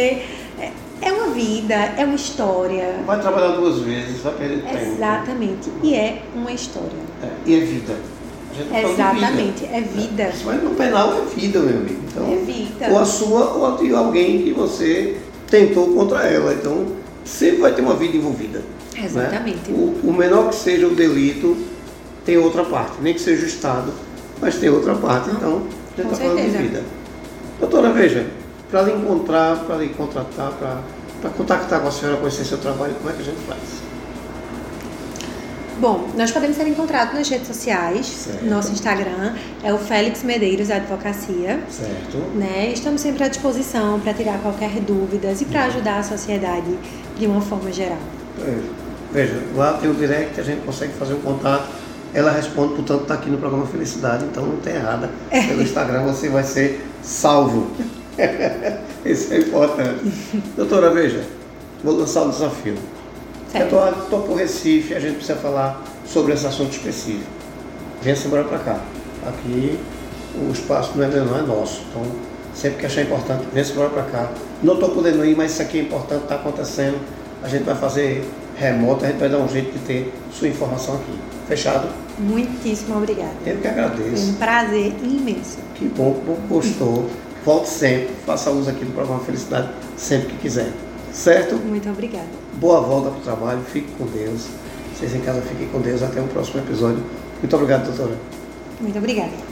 é, 0.61 0.70
é 1.02 1.12
uma 1.12 1.28
vida, 1.28 1.74
é 1.74 2.04
uma 2.04 2.16
história. 2.16 2.96
Vai 3.06 3.20
trabalhar 3.20 3.52
duas 3.52 3.78
vezes, 3.80 4.20
vai 4.22 4.35
perder 4.35 4.62
tempo. 4.62 4.76
Exatamente, 4.92 5.70
e 5.82 5.94
é 5.94 6.22
uma 6.35 6.50
história. 6.52 6.88
É, 7.22 7.28
e 7.46 7.54
é 7.56 7.61
vida. 7.61 7.94
Tá 8.52 8.64
falando 8.68 8.85
de 8.87 8.92
Exatamente, 8.92 9.64
é 9.64 9.80
vida. 9.80 10.32
Mas 10.44 10.62
no 10.62 10.70
penal 10.70 11.14
é 11.14 11.35
vida, 11.35 11.58
meu 11.61 11.76
amigo. 11.78 12.00
Então, 12.06 12.32
É 12.32 12.37
vida. 12.44 12.88
Ou 12.90 12.98
a 12.98 13.04
sua 13.06 13.54
ou 13.54 13.66
a 13.66 13.76
de 13.78 13.94
alguém 13.94 14.42
que 14.42 14.52
você 14.52 15.16
tentou 15.48 15.87
contra 15.94 16.24
ela. 16.24 16.52
Então, 16.52 16.87
sempre 17.24 17.62
vai 17.62 17.72
ter 17.72 17.80
uma 17.80 17.94
vida 17.94 18.14
envolvida. 18.14 18.62
Né? 19.02 19.26
Exatamente. 19.26 19.70
O, 19.70 20.00
o 20.04 20.12
menor 20.12 20.50
que 20.50 20.56
seja 20.56 20.86
o 20.86 20.94
delito, 20.94 21.56
tem 22.24 22.36
outra 22.38 22.64
parte. 22.64 23.00
Nem 23.00 23.14
que 23.14 23.20
seja 23.20 23.44
o 23.44 23.46
Estado, 23.46 23.92
mas 24.40 24.56
tem 24.56 24.68
outra 24.70 24.94
parte. 24.94 25.30
Então, 25.30 25.62
a 25.96 26.00
gente 26.00 26.08
Com 26.08 26.12
está 26.12 26.24
falando 26.24 26.42
de 26.42 26.58
vida. 26.58 26.82
Doutora, 27.60 27.92
veja, 27.92 28.26
para 28.70 28.82
lhe 28.82 28.92
encontrar, 28.92 29.64
para 29.64 29.76
lhe 29.76 29.88
contratar, 29.90 30.52
para 31.20 31.30
contactar 31.30 31.80
com 31.80 31.88
a 31.88 31.90
senhora, 31.90 32.16
conhecer 32.18 32.44
seu 32.44 32.58
trabalho, 32.58 32.94
como 32.94 33.10
é 33.10 33.12
que 33.12 33.22
a 33.22 33.24
gente 33.24 33.40
faz? 33.46 33.82
Bom, 35.78 36.08
nós 36.16 36.30
podemos 36.30 36.56
ser 36.56 36.68
encontrados 36.68 37.14
nas 37.14 37.28
redes 37.28 37.48
sociais. 37.48 38.06
Certo. 38.06 38.44
Nosso 38.44 38.72
Instagram 38.72 39.34
é 39.64 39.72
o 39.72 39.78
Félix 39.78 40.22
Medeiros 40.22 40.70
Advocacia. 40.70 41.60
Certo. 41.68 42.18
Né? 42.36 42.70
Estamos 42.72 43.00
sempre 43.00 43.24
à 43.24 43.28
disposição 43.28 43.98
para 43.98 44.14
tirar 44.14 44.38
qualquer 44.38 44.70
dúvidas 44.80 45.40
e 45.40 45.44
para 45.44 45.64
ajudar 45.64 45.98
a 45.98 46.02
sociedade 46.04 46.78
de 47.18 47.26
uma 47.26 47.40
forma 47.40 47.72
geral. 47.72 47.98
Veja, 48.38 48.62
veja, 49.12 49.38
lá 49.55 49.75
tem 49.75 49.90
o 49.90 49.94
direct, 49.94 50.40
a 50.40 50.44
gente 50.44 50.62
consegue 50.62 50.92
fazer 50.94 51.14
um 51.14 51.20
contato. 51.20 51.68
Ela 52.14 52.31
responde, 52.31 52.75
portanto, 52.75 53.03
está 53.03 53.14
aqui 53.14 53.31
no 53.31 53.38
programa 53.38 53.66
Felicidade, 53.66 54.25
então 54.25 54.44
não 54.44 54.57
tem 54.57 54.75
errada. 54.75 55.11
Pelo 55.31 55.62
Instagram 55.62 56.03
você 56.03 56.29
vai 56.29 56.44
ser 56.44 56.85
salvo. 57.03 57.70
Isso 59.05 59.33
é 59.33 59.38
importante. 59.38 60.12
Doutora, 60.57 60.90
veja, 60.90 61.25
vou 61.83 61.96
lançar 61.96 62.22
um 62.22 62.31
desafio. 62.31 62.77
Certo. 63.51 63.75
Eu 63.75 64.03
estou 64.03 64.22
por 64.22 64.37
Recife, 64.37 64.94
a 64.94 65.01
gente 65.01 65.16
precisa 65.16 65.38
falar 65.38 65.83
sobre 66.07 66.35
esse 66.35 66.46
assunto 66.46 66.72
específico. 66.72 67.31
Venha-se 68.03 68.27
embora 68.27 68.44
para 68.44 68.59
cá. 68.59 68.81
Aqui 69.27 69.79
o 70.35 70.51
espaço 70.51 70.92
não 70.96 71.05
é 71.05 71.09
não 71.09 71.38
é 71.38 71.42
nosso. 71.42 71.83
Então, 71.90 72.03
sempre 72.55 72.81
que 72.81 72.87
achar 72.87 73.03
importante, 73.03 73.44
venha-se 73.53 73.72
embora 73.72 73.90
para 73.90 74.03
cá. 74.05 74.31
Não 74.62 74.75
estou 74.75 74.90
podendo 74.90 75.25
ir, 75.25 75.37
mas 75.37 75.53
isso 75.53 75.62
aqui 75.62 75.79
é 75.79 75.83
importante, 75.83 76.22
está 76.22 76.37
acontecendo. 76.37 76.98
A 77.42 77.48
gente 77.48 77.64
vai 77.64 77.75
fazer 77.75 78.25
remoto, 78.56 79.04
a 79.04 79.08
gente 79.08 79.18
vai 79.18 79.28
dar 79.28 79.38
um 79.38 79.48
jeito 79.48 79.72
de 79.72 79.78
ter 79.80 80.12
sua 80.32 80.48
informação 80.48 80.96
aqui. 80.96 81.18
Fechado? 81.48 81.88
Muitíssimo 82.18 82.96
obrigada. 82.96 83.32
Eu 83.46 83.58
que 83.58 83.68
agradeço. 83.68 84.30
um 84.30 84.34
prazer 84.34 84.94
imenso. 85.02 85.58
Que 85.74 85.86
bom, 85.86 86.12
bom 86.26 86.36
que 86.36 86.46
gostou. 86.48 87.10
Volte 87.44 87.68
sempre, 87.68 88.10
faça 88.24 88.50
uso 88.50 88.70
aqui 88.70 88.84
do 88.84 88.92
programa 88.92 89.20
Felicidade 89.24 89.68
sempre 89.96 90.28
que 90.28 90.38
quiser. 90.38 90.70
Certo? 91.12 91.56
Muito 91.56 91.88
obrigada. 91.90 92.28
Boa 92.54 92.80
volta 92.80 93.10
para 93.10 93.18
o 93.18 93.22
trabalho, 93.22 93.60
fique 93.72 93.88
com 93.98 94.06
Deus. 94.06 94.46
Vocês 94.94 95.14
em 95.14 95.20
casa 95.20 95.42
fiquem 95.42 95.68
com 95.68 95.80
Deus. 95.80 96.02
Até 96.02 96.20
o 96.20 96.28
próximo 96.28 96.60
episódio. 96.60 97.02
Muito 97.40 97.56
obrigado, 97.56 97.86
doutora. 97.86 98.16
Muito 98.80 98.98
obrigada. 98.98 99.51